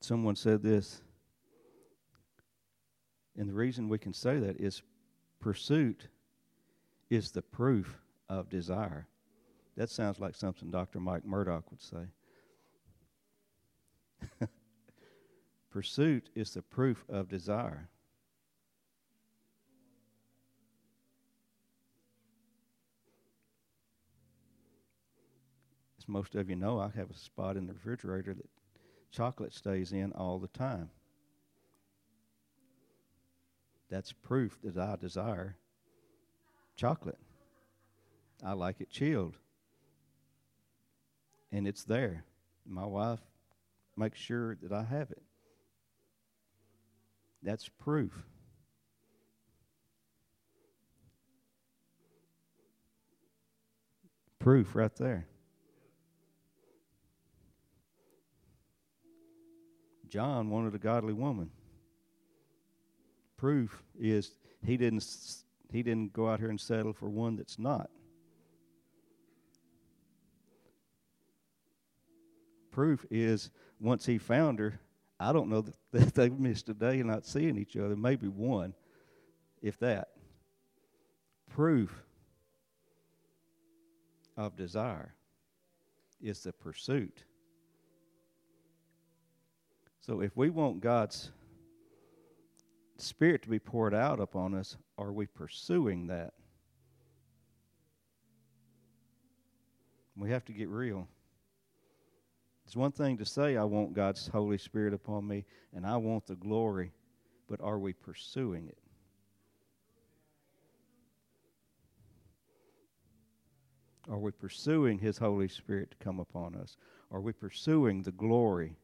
someone 0.00 0.36
said 0.36 0.62
this, 0.62 1.02
and 3.36 3.48
the 3.48 3.54
reason 3.54 3.88
we 3.88 3.98
can 3.98 4.12
say 4.12 4.38
that 4.40 4.60
is 4.60 4.82
pursuit 5.40 6.08
is 7.10 7.30
the 7.30 7.42
proof 7.42 7.96
of 8.28 8.48
desire. 8.48 9.06
That 9.76 9.90
sounds 9.90 10.18
like 10.18 10.34
something 10.34 10.70
Dr. 10.70 10.98
Mike 10.98 11.24
Murdock 11.24 11.70
would 11.70 11.80
say. 11.80 12.08
pursuit 15.70 16.28
is 16.34 16.52
the 16.52 16.62
proof 16.62 17.04
of 17.08 17.28
desire. 17.28 17.88
As 25.98 26.08
most 26.08 26.34
of 26.34 26.48
you 26.48 26.56
know, 26.56 26.78
I 26.78 26.90
have 26.96 27.10
a 27.10 27.14
spot 27.14 27.56
in 27.56 27.66
the 27.66 27.72
refrigerator 27.72 28.34
that 28.34 28.48
chocolate 29.10 29.52
stays 29.52 29.92
in 29.92 30.12
all 30.12 30.38
the 30.38 30.48
time. 30.48 30.90
That's 33.90 34.12
proof 34.12 34.58
that 34.62 34.76
I 34.76 34.96
desire 34.96 35.56
chocolate. 36.76 37.18
I 38.44 38.52
like 38.52 38.80
it 38.80 38.90
chilled. 38.90 39.36
And 41.50 41.66
it's 41.66 41.84
there. 41.84 42.24
My 42.66 42.84
wife 42.84 43.20
makes 43.96 44.18
sure 44.18 44.56
that 44.62 44.72
I 44.72 44.84
have 44.84 45.10
it. 45.10 45.22
That's 47.48 47.66
proof. 47.66 48.12
Proof 54.38 54.74
right 54.74 54.94
there. 54.96 55.26
John 60.10 60.50
wanted 60.50 60.74
a 60.74 60.78
godly 60.78 61.14
woman. 61.14 61.48
Proof 63.38 63.82
is 63.98 64.32
he 64.62 64.76
didn't 64.76 65.06
he 65.72 65.82
didn't 65.82 66.12
go 66.12 66.28
out 66.28 66.40
here 66.40 66.50
and 66.50 66.60
settle 66.60 66.92
for 66.92 67.08
one 67.08 67.36
that's 67.36 67.58
not. 67.58 67.88
Proof 72.70 73.06
is 73.10 73.50
once 73.80 74.04
he 74.04 74.18
found 74.18 74.58
her, 74.58 74.80
I 75.20 75.32
don't 75.32 75.48
know 75.48 75.62
that 75.62 75.74
they've 76.14 76.38
missed 76.38 76.68
a 76.68 76.74
day 76.74 77.02
not 77.02 77.26
seeing 77.26 77.58
each 77.58 77.76
other, 77.76 77.96
maybe 77.96 78.28
one, 78.28 78.74
if 79.62 79.78
that. 79.80 80.08
Proof 81.50 82.04
of 84.36 84.56
desire 84.56 85.14
is 86.20 86.42
the 86.42 86.52
pursuit. 86.52 87.24
So 90.00 90.20
if 90.20 90.36
we 90.36 90.50
want 90.50 90.80
God's 90.80 91.30
Spirit 92.96 93.42
to 93.42 93.48
be 93.48 93.58
poured 93.58 93.94
out 93.94 94.20
upon 94.20 94.54
us, 94.54 94.76
are 94.96 95.12
we 95.12 95.26
pursuing 95.26 96.06
that? 96.08 96.32
We 100.16 100.30
have 100.30 100.44
to 100.46 100.52
get 100.52 100.68
real. 100.68 101.06
It's 102.68 102.76
one 102.76 102.92
thing 102.92 103.16
to 103.16 103.24
say, 103.24 103.56
I 103.56 103.64
want 103.64 103.94
God's 103.94 104.28
Holy 104.28 104.58
Spirit 104.58 104.92
upon 104.92 105.26
me 105.26 105.46
and 105.74 105.86
I 105.86 105.96
want 105.96 106.26
the 106.26 106.34
glory, 106.34 106.92
but 107.48 107.62
are 107.62 107.78
we 107.78 107.94
pursuing 107.94 108.68
it? 108.68 108.76
Are 114.06 114.18
we 114.18 114.32
pursuing 114.32 114.98
His 114.98 115.16
Holy 115.16 115.48
Spirit 115.48 115.92
to 115.92 115.96
come 115.96 116.20
upon 116.20 116.54
us? 116.56 116.76
Are 117.10 117.22
we 117.22 117.32
pursuing 117.32 118.02
the 118.02 118.12
glory 118.12 118.76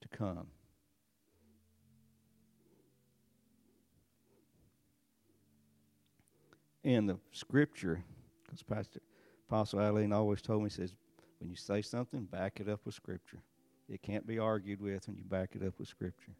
to 0.00 0.08
come? 0.16 0.46
In 6.84 7.06
the 7.06 7.18
scripture, 7.32 8.04
because 8.44 8.62
Pastor 8.62 9.00
Apostle 9.48 9.80
Eileen 9.80 10.12
always 10.12 10.40
told 10.40 10.62
me, 10.62 10.70
says, 10.70 10.94
when 11.44 11.50
you 11.50 11.56
say 11.56 11.82
something, 11.82 12.24
back 12.24 12.58
it 12.58 12.70
up 12.70 12.80
with 12.86 12.94
scripture. 12.94 13.42
It 13.86 14.02
can't 14.02 14.26
be 14.26 14.38
argued 14.38 14.80
with 14.80 15.06
when 15.06 15.18
you 15.18 15.24
back 15.24 15.50
it 15.54 15.62
up 15.62 15.78
with 15.78 15.88
scripture. 15.88 16.32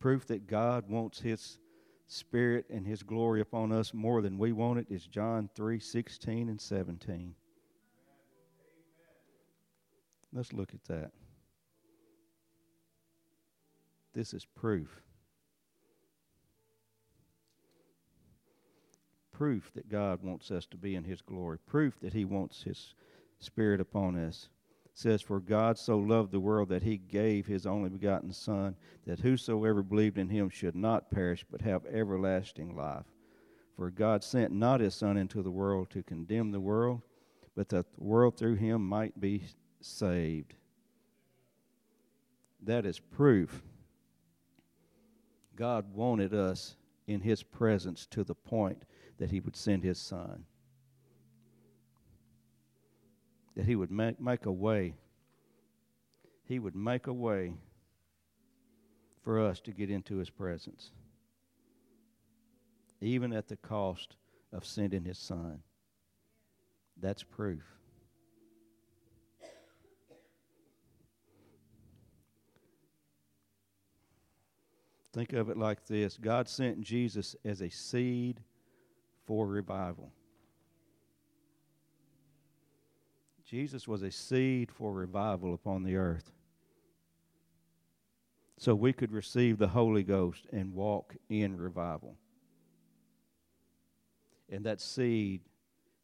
Proof 0.00 0.26
that 0.28 0.46
God 0.46 0.88
wants 0.88 1.20
his 1.20 1.58
Spirit 2.06 2.66
and 2.68 2.86
His 2.86 3.02
glory 3.02 3.40
upon 3.40 3.72
us 3.72 3.94
more 3.94 4.20
than 4.20 4.36
we 4.36 4.52
want 4.52 4.78
it 4.78 4.86
is 4.90 5.06
John 5.06 5.48
3 5.54 5.80
16 5.80 6.50
and 6.50 6.60
17. 6.60 7.34
Let's 10.30 10.52
look 10.52 10.74
at 10.74 10.84
that. 10.84 11.12
This 14.12 14.34
is 14.34 14.44
proof. 14.44 15.00
Proof 19.42 19.72
that 19.74 19.88
God 19.88 20.22
wants 20.22 20.52
us 20.52 20.66
to 20.66 20.76
be 20.76 20.94
in 20.94 21.02
His 21.02 21.20
glory. 21.20 21.58
Proof 21.58 21.98
that 21.98 22.12
He 22.12 22.24
wants 22.24 22.62
His 22.62 22.94
Spirit 23.40 23.80
upon 23.80 24.16
us 24.16 24.48
says, 24.94 25.20
For 25.20 25.40
God 25.40 25.76
so 25.76 25.98
loved 25.98 26.30
the 26.30 26.38
world 26.38 26.68
that 26.68 26.84
he 26.84 26.96
gave 26.96 27.44
his 27.44 27.66
only 27.66 27.90
begotten 27.90 28.32
Son, 28.32 28.76
that 29.04 29.18
whosoever 29.18 29.82
believed 29.82 30.16
in 30.16 30.28
him 30.28 30.48
should 30.48 30.76
not 30.76 31.10
perish, 31.10 31.44
but 31.50 31.60
have 31.60 31.84
everlasting 31.86 32.76
life. 32.76 33.06
For 33.74 33.90
God 33.90 34.22
sent 34.22 34.52
not 34.52 34.78
his 34.78 34.94
Son 34.94 35.16
into 35.16 35.42
the 35.42 35.50
world 35.50 35.90
to 35.90 36.04
condemn 36.04 36.52
the 36.52 36.60
world, 36.60 37.02
but 37.56 37.68
that 37.70 37.92
the 37.96 38.04
world 38.04 38.36
through 38.36 38.54
him 38.54 38.86
might 38.86 39.18
be 39.18 39.42
saved. 39.80 40.54
That 42.62 42.86
is 42.86 43.00
proof. 43.00 43.60
God 45.56 45.92
wanted 45.92 46.32
us 46.32 46.76
in 47.08 47.22
his 47.22 47.42
presence 47.42 48.06
to 48.12 48.22
the 48.22 48.36
point 48.36 48.84
that 49.18 49.30
he 49.30 49.40
would 49.40 49.56
send 49.56 49.82
his 49.84 49.98
Son 49.98 50.44
that 53.54 53.66
He 53.66 53.76
would 53.76 53.90
make, 53.90 54.20
make 54.20 54.46
a 54.46 54.52
way. 54.52 54.94
He 56.44 56.58
would 56.58 56.74
make 56.74 57.06
a 57.06 57.12
way 57.12 57.54
for 59.22 59.40
us 59.40 59.60
to 59.60 59.72
get 59.72 59.90
into 59.90 60.16
His 60.16 60.30
presence, 60.30 60.90
even 63.00 63.32
at 63.32 63.48
the 63.48 63.56
cost 63.56 64.16
of 64.52 64.66
sending 64.66 65.04
His 65.04 65.18
Son. 65.18 65.60
That's 67.00 67.22
proof. 67.22 67.62
Think 75.12 75.34
of 75.34 75.50
it 75.50 75.58
like 75.58 75.84
this 75.86 76.16
God 76.16 76.48
sent 76.48 76.80
Jesus 76.80 77.36
as 77.44 77.60
a 77.60 77.68
seed 77.68 78.40
for 79.32 79.46
revival. 79.46 80.12
Jesus 83.46 83.88
was 83.88 84.02
a 84.02 84.10
seed 84.10 84.70
for 84.70 84.92
revival 84.92 85.54
upon 85.54 85.84
the 85.84 85.96
earth. 85.96 86.30
So 88.58 88.74
we 88.74 88.92
could 88.92 89.10
receive 89.10 89.56
the 89.56 89.68
Holy 89.68 90.02
Ghost 90.02 90.44
and 90.52 90.74
walk 90.74 91.16
in 91.30 91.56
revival. 91.56 92.18
And 94.50 94.66
that 94.66 94.82
seed 94.82 95.40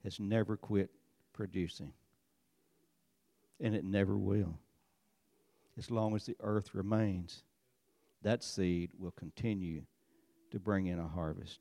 has 0.05 0.19
never 0.19 0.57
quit 0.57 0.89
producing. 1.35 1.93
And 3.61 3.75
it 3.75 3.85
never 3.85 4.17
will. 4.17 4.59
As 5.77 5.91
long 5.91 6.17
as 6.17 6.25
the 6.25 6.37
earth 6.41 6.75
remains, 6.75 7.43
that 8.23 8.43
seed 8.43 8.89
will 8.99 9.11
continue 9.11 9.83
to 10.51 10.59
bring 10.59 10.87
in 10.87 10.99
a 10.99 11.07
harvest. 11.07 11.61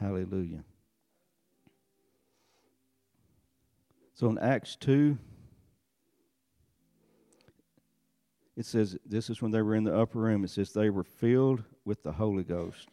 Hallelujah. 0.00 0.64
So 4.14 4.28
in 4.28 4.38
Acts 4.38 4.76
2, 4.76 5.18
it 8.56 8.66
says, 8.66 8.96
this 9.06 9.30
is 9.30 9.40
when 9.40 9.50
they 9.50 9.62
were 9.62 9.74
in 9.74 9.84
the 9.84 9.96
upper 9.96 10.18
room. 10.18 10.44
It 10.44 10.50
says 10.50 10.72
they 10.72 10.90
were 10.90 11.04
filled 11.04 11.64
with 11.84 12.02
the 12.02 12.12
Holy 12.12 12.44
Ghost. 12.44 12.88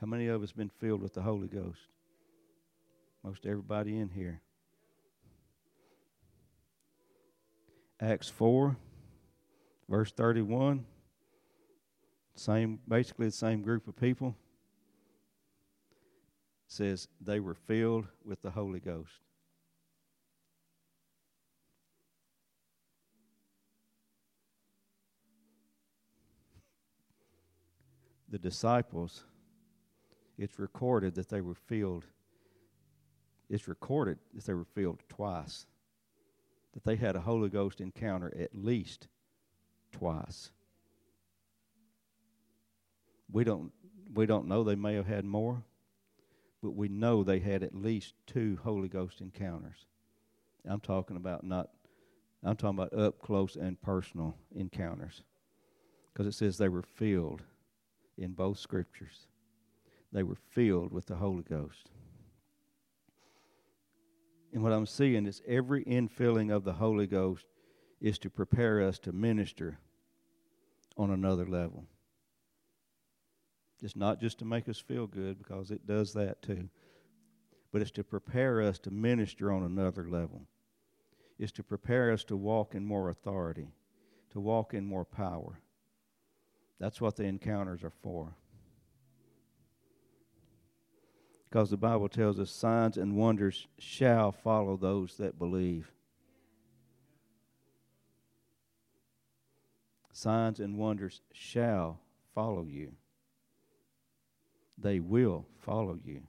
How 0.00 0.06
many 0.06 0.28
of 0.28 0.42
us 0.42 0.52
been 0.52 0.68
filled 0.68 1.02
with 1.02 1.14
the 1.14 1.22
Holy 1.22 1.48
Ghost? 1.48 1.80
Most 3.24 3.46
everybody 3.46 3.98
in 3.98 4.10
here. 4.10 4.40
Acts 8.00 8.28
4, 8.28 8.76
verse 9.88 10.12
31. 10.12 10.84
Same, 12.36 12.78
basically 12.86 13.26
the 13.26 13.32
same 13.32 13.62
group 13.62 13.88
of 13.88 13.96
people 13.96 14.36
says 16.68 17.08
they 17.20 17.40
were 17.40 17.54
filled 17.54 18.06
with 18.24 18.42
the 18.42 18.50
Holy 18.50 18.78
Ghost. 18.78 19.20
The 28.28 28.38
disciples, 28.38 29.24
it's 30.36 30.58
recorded 30.58 31.14
that 31.14 31.30
they 31.30 31.40
were 31.40 31.54
filled. 31.54 32.04
It's 33.48 33.66
recorded 33.66 34.18
that 34.34 34.44
they 34.44 34.52
were 34.52 34.64
filled 34.64 35.00
twice. 35.08 35.66
That 36.74 36.84
they 36.84 36.96
had 36.96 37.16
a 37.16 37.20
Holy 37.20 37.48
Ghost 37.48 37.80
encounter 37.80 38.30
at 38.38 38.54
least 38.54 39.08
twice. 39.90 40.50
We 43.30 43.44
don't 43.44 43.72
we 44.14 44.26
don't 44.26 44.46
know 44.46 44.64
they 44.64 44.76
may 44.76 44.94
have 44.94 45.06
had 45.06 45.24
more 45.24 45.62
but 46.66 46.74
we 46.74 46.88
know 46.88 47.22
they 47.22 47.38
had 47.38 47.62
at 47.62 47.76
least 47.76 48.14
two 48.26 48.58
Holy 48.64 48.88
Ghost 48.88 49.20
encounters. 49.20 49.86
I'm 50.68 50.80
talking 50.80 51.16
about 51.16 51.44
not, 51.44 51.70
I'm 52.42 52.56
talking 52.56 52.78
about 52.78 52.92
up 52.92 53.20
close 53.20 53.54
and 53.54 53.80
personal 53.80 54.36
encounters. 54.52 55.22
Because 56.12 56.26
it 56.26 56.36
says 56.36 56.58
they 56.58 56.68
were 56.68 56.82
filled 56.82 57.42
in 58.18 58.32
both 58.32 58.58
scriptures. 58.58 59.28
They 60.12 60.24
were 60.24 60.34
filled 60.34 60.92
with 60.92 61.06
the 61.06 61.14
Holy 61.14 61.44
Ghost. 61.44 61.90
And 64.52 64.62
what 64.62 64.72
I'm 64.72 64.86
seeing 64.86 65.26
is 65.26 65.40
every 65.46 65.84
infilling 65.84 66.52
of 66.52 66.64
the 66.64 66.72
Holy 66.72 67.06
Ghost 67.06 67.46
is 68.00 68.18
to 68.18 68.28
prepare 68.28 68.82
us 68.82 68.98
to 69.00 69.12
minister 69.12 69.78
on 70.96 71.10
another 71.10 71.46
level. 71.46 71.84
It's 73.82 73.96
not 73.96 74.20
just 74.20 74.38
to 74.38 74.44
make 74.44 74.68
us 74.68 74.78
feel 74.78 75.06
good, 75.06 75.38
because 75.38 75.70
it 75.70 75.86
does 75.86 76.12
that 76.14 76.40
too, 76.42 76.68
but 77.72 77.82
it's 77.82 77.90
to 77.92 78.04
prepare 78.04 78.62
us 78.62 78.78
to 78.80 78.90
minister 78.90 79.52
on 79.52 79.62
another 79.62 80.08
level. 80.08 80.42
It's 81.38 81.52
to 81.52 81.62
prepare 81.62 82.10
us 82.10 82.24
to 82.24 82.36
walk 82.36 82.74
in 82.74 82.86
more 82.86 83.10
authority, 83.10 83.68
to 84.30 84.40
walk 84.40 84.72
in 84.72 84.86
more 84.86 85.04
power, 85.04 85.60
That's 86.78 87.00
what 87.00 87.16
the 87.16 87.24
encounters 87.24 87.82
are 87.82 87.92
for. 88.02 88.34
Because 91.48 91.70
the 91.70 91.76
Bible 91.76 92.08
tells 92.08 92.38
us 92.38 92.50
signs 92.50 92.96
and 92.96 93.16
wonders 93.16 93.66
shall 93.78 94.30
follow 94.32 94.76
those 94.76 95.16
that 95.16 95.38
believe. 95.38 95.90
Signs 100.12 100.60
and 100.60 100.76
wonders 100.76 101.22
shall 101.32 102.00
follow 102.34 102.64
you. 102.64 102.92
They 104.78 105.00
will 105.00 105.46
follow 105.58 105.98
you. 106.04 106.22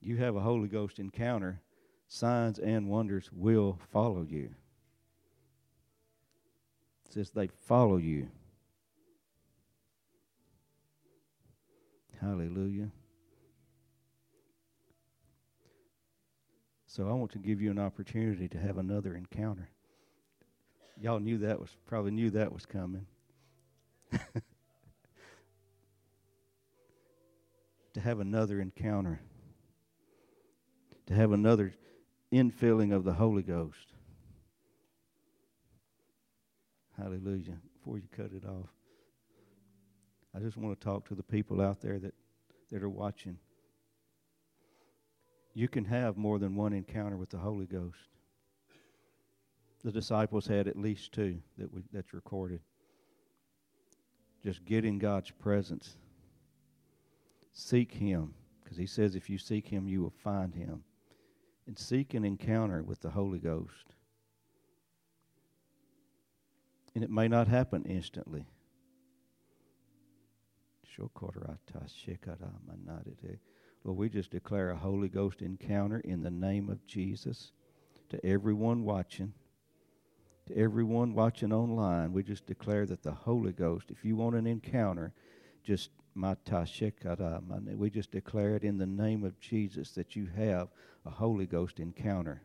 You 0.00 0.16
have 0.16 0.36
a 0.36 0.40
Holy 0.40 0.68
Ghost 0.68 0.98
encounter, 0.98 1.60
signs 2.08 2.58
and 2.58 2.88
wonders 2.88 3.30
will 3.32 3.78
follow 3.92 4.26
you. 4.28 4.50
It 7.06 7.12
says 7.14 7.30
they 7.30 7.48
follow 7.48 7.96
you. 7.96 8.28
Hallelujah. 12.20 12.90
So 16.86 17.08
I 17.08 17.12
want 17.12 17.30
to 17.32 17.38
give 17.38 17.60
you 17.60 17.70
an 17.70 17.78
opportunity 17.78 18.48
to 18.48 18.58
have 18.58 18.78
another 18.78 19.14
encounter. 19.14 19.70
Y'all 21.00 21.20
knew 21.20 21.38
that 21.38 21.60
was 21.60 21.70
probably 21.86 22.10
knew 22.10 22.30
that 22.30 22.52
was 22.52 22.66
coming. 22.66 23.06
to 28.00 28.08
have 28.08 28.20
another 28.20 28.60
encounter. 28.60 29.20
To 31.06 31.14
have 31.14 31.32
another 31.32 31.74
infilling 32.32 32.94
of 32.94 33.04
the 33.04 33.12
Holy 33.12 33.42
Ghost. 33.42 33.92
Hallelujah. 36.96 37.58
Before 37.74 37.98
you 37.98 38.08
cut 38.16 38.30
it 38.32 38.46
off. 38.46 38.70
I 40.34 40.38
just 40.38 40.56
want 40.56 40.78
to 40.78 40.84
talk 40.84 41.08
to 41.08 41.14
the 41.14 41.22
people 41.22 41.60
out 41.60 41.80
there 41.80 41.98
that, 41.98 42.14
that 42.70 42.82
are 42.82 42.88
watching. 42.88 43.36
You 45.52 45.68
can 45.68 45.84
have 45.84 46.16
more 46.16 46.38
than 46.38 46.54
one 46.54 46.72
encounter 46.72 47.16
with 47.16 47.30
the 47.30 47.38
Holy 47.38 47.66
Ghost. 47.66 48.08
The 49.82 49.92
disciples 49.92 50.46
had 50.46 50.68
at 50.68 50.78
least 50.78 51.12
two 51.12 51.38
that 51.58 51.72
we, 51.72 51.82
that's 51.92 52.14
recorded. 52.14 52.60
Just 54.42 54.64
get 54.64 54.84
in 54.84 54.98
God's 54.98 55.30
presence. 55.32 55.96
Seek 57.52 57.92
Him, 57.92 58.34
because 58.62 58.76
He 58.76 58.86
says 58.86 59.14
if 59.14 59.28
you 59.28 59.38
seek 59.38 59.68
Him, 59.68 59.88
you 59.88 60.02
will 60.02 60.14
find 60.22 60.54
Him. 60.54 60.84
And 61.66 61.78
seek 61.78 62.14
an 62.14 62.24
encounter 62.24 62.82
with 62.82 63.00
the 63.00 63.10
Holy 63.10 63.38
Ghost. 63.38 63.94
And 66.94 67.04
it 67.04 67.10
may 67.10 67.28
not 67.28 67.46
happen 67.46 67.84
instantly. 67.84 68.46
Lord, 73.84 73.98
we 73.98 74.08
just 74.08 74.30
declare 74.30 74.70
a 74.70 74.76
Holy 74.76 75.08
Ghost 75.08 75.40
encounter 75.40 76.00
in 76.00 76.22
the 76.22 76.30
name 76.30 76.68
of 76.68 76.84
Jesus 76.86 77.52
to 78.10 78.24
everyone 78.26 78.84
watching. 78.84 79.32
To 80.48 80.56
everyone 80.56 81.14
watching 81.14 81.52
online, 81.52 82.12
we 82.12 82.22
just 82.22 82.46
declare 82.46 82.84
that 82.86 83.02
the 83.02 83.12
Holy 83.12 83.52
Ghost, 83.52 83.90
if 83.90 84.04
you 84.04 84.16
want 84.16 84.34
an 84.34 84.46
encounter, 84.46 85.12
just 85.62 85.90
we 87.76 87.90
just 87.90 88.10
declare 88.10 88.56
it 88.56 88.64
in 88.64 88.78
the 88.78 88.86
name 88.86 89.24
of 89.24 89.38
Jesus 89.40 89.92
that 89.92 90.16
you 90.16 90.26
have 90.36 90.68
a 91.06 91.10
Holy 91.10 91.46
Ghost 91.46 91.80
encounter. 91.80 92.42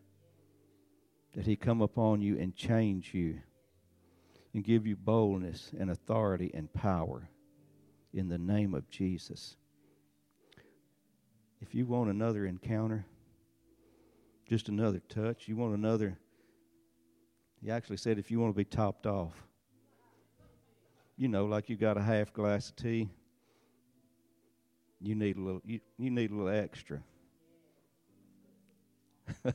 That 1.34 1.46
He 1.46 1.56
come 1.56 1.82
upon 1.82 2.22
you 2.22 2.38
and 2.40 2.56
change 2.56 3.14
you 3.14 3.42
and 4.54 4.64
give 4.64 4.88
you 4.88 4.96
boldness 4.96 5.72
and 5.78 5.92
authority 5.92 6.50
and 6.54 6.72
power 6.74 7.30
in 8.14 8.30
the 8.30 8.38
name 8.38 8.74
of 8.74 8.90
Jesus. 8.90 9.58
If 11.62 11.76
you 11.76 11.86
want 11.86 12.10
another 12.10 12.46
encounter, 12.46 13.06
just 14.48 14.70
another 14.70 15.02
touch, 15.10 15.48
you 15.48 15.58
want 15.58 15.76
another, 15.76 16.18
he 17.62 17.72
actually 17.72 17.98
said 17.98 18.18
if 18.18 18.30
you 18.32 18.40
want 18.40 18.54
to 18.54 18.58
be 18.58 18.64
topped 18.64 19.08
off, 19.08 19.34
you 21.18 21.28
know, 21.28 21.46
like 21.46 21.70
you 21.70 21.76
got 21.76 21.98
a 21.98 22.02
half 22.02 22.32
glass 22.32 22.70
of 22.70 22.76
tea, 22.76 23.10
you 25.06 25.16
need 25.16 25.38
a 25.38 25.40
little, 25.40 25.62
you, 25.64 25.80
you 25.98 26.10
need 26.10 26.32
a 26.32 26.36
little 26.36 26.50
extra. 26.50 27.00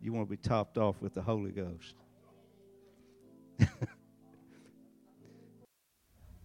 you 0.00 0.12
want 0.12 0.28
to 0.28 0.30
be 0.30 0.36
topped 0.36 0.76
off 0.78 1.00
with 1.00 1.14
the 1.14 1.22
Holy 1.22 1.52
Ghost. 1.52 1.94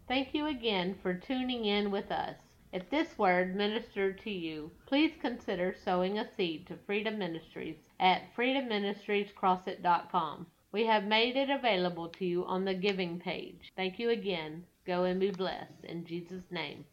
Thank 0.08 0.34
you 0.34 0.48
again 0.48 0.96
for 1.02 1.16
tuning 1.16 1.66
in 1.66 1.90
with 1.90 2.12
us. 2.12 2.36
If 2.72 2.88
this 2.90 3.18
word 3.18 3.56
ministered 3.56 4.22
to 4.22 4.32
you, 4.32 4.72
please 4.86 5.14
consider 5.20 5.76
sowing 5.84 6.20
a 6.20 6.28
seed 6.36 6.68
to 6.68 6.78
Freedom 6.86 7.18
Ministries 7.18 7.78
at 8.00 8.34
freedomministriescrossit.com. 8.36 10.46
We 10.72 10.86
have 10.86 11.06
made 11.06 11.36
it 11.36 11.50
available 11.50 12.10
to 12.10 12.26
you 12.26 12.46
on 12.46 12.66
the 12.66 12.74
giving 12.74 13.20
page. 13.20 13.72
Thank 13.76 14.00
you 14.00 14.10
again. 14.10 14.66
Go 14.86 15.04
and 15.04 15.20
be 15.20 15.32
blessed. 15.32 15.84
In 15.84 16.06
Jesus' 16.06 16.50
name. 16.52 16.86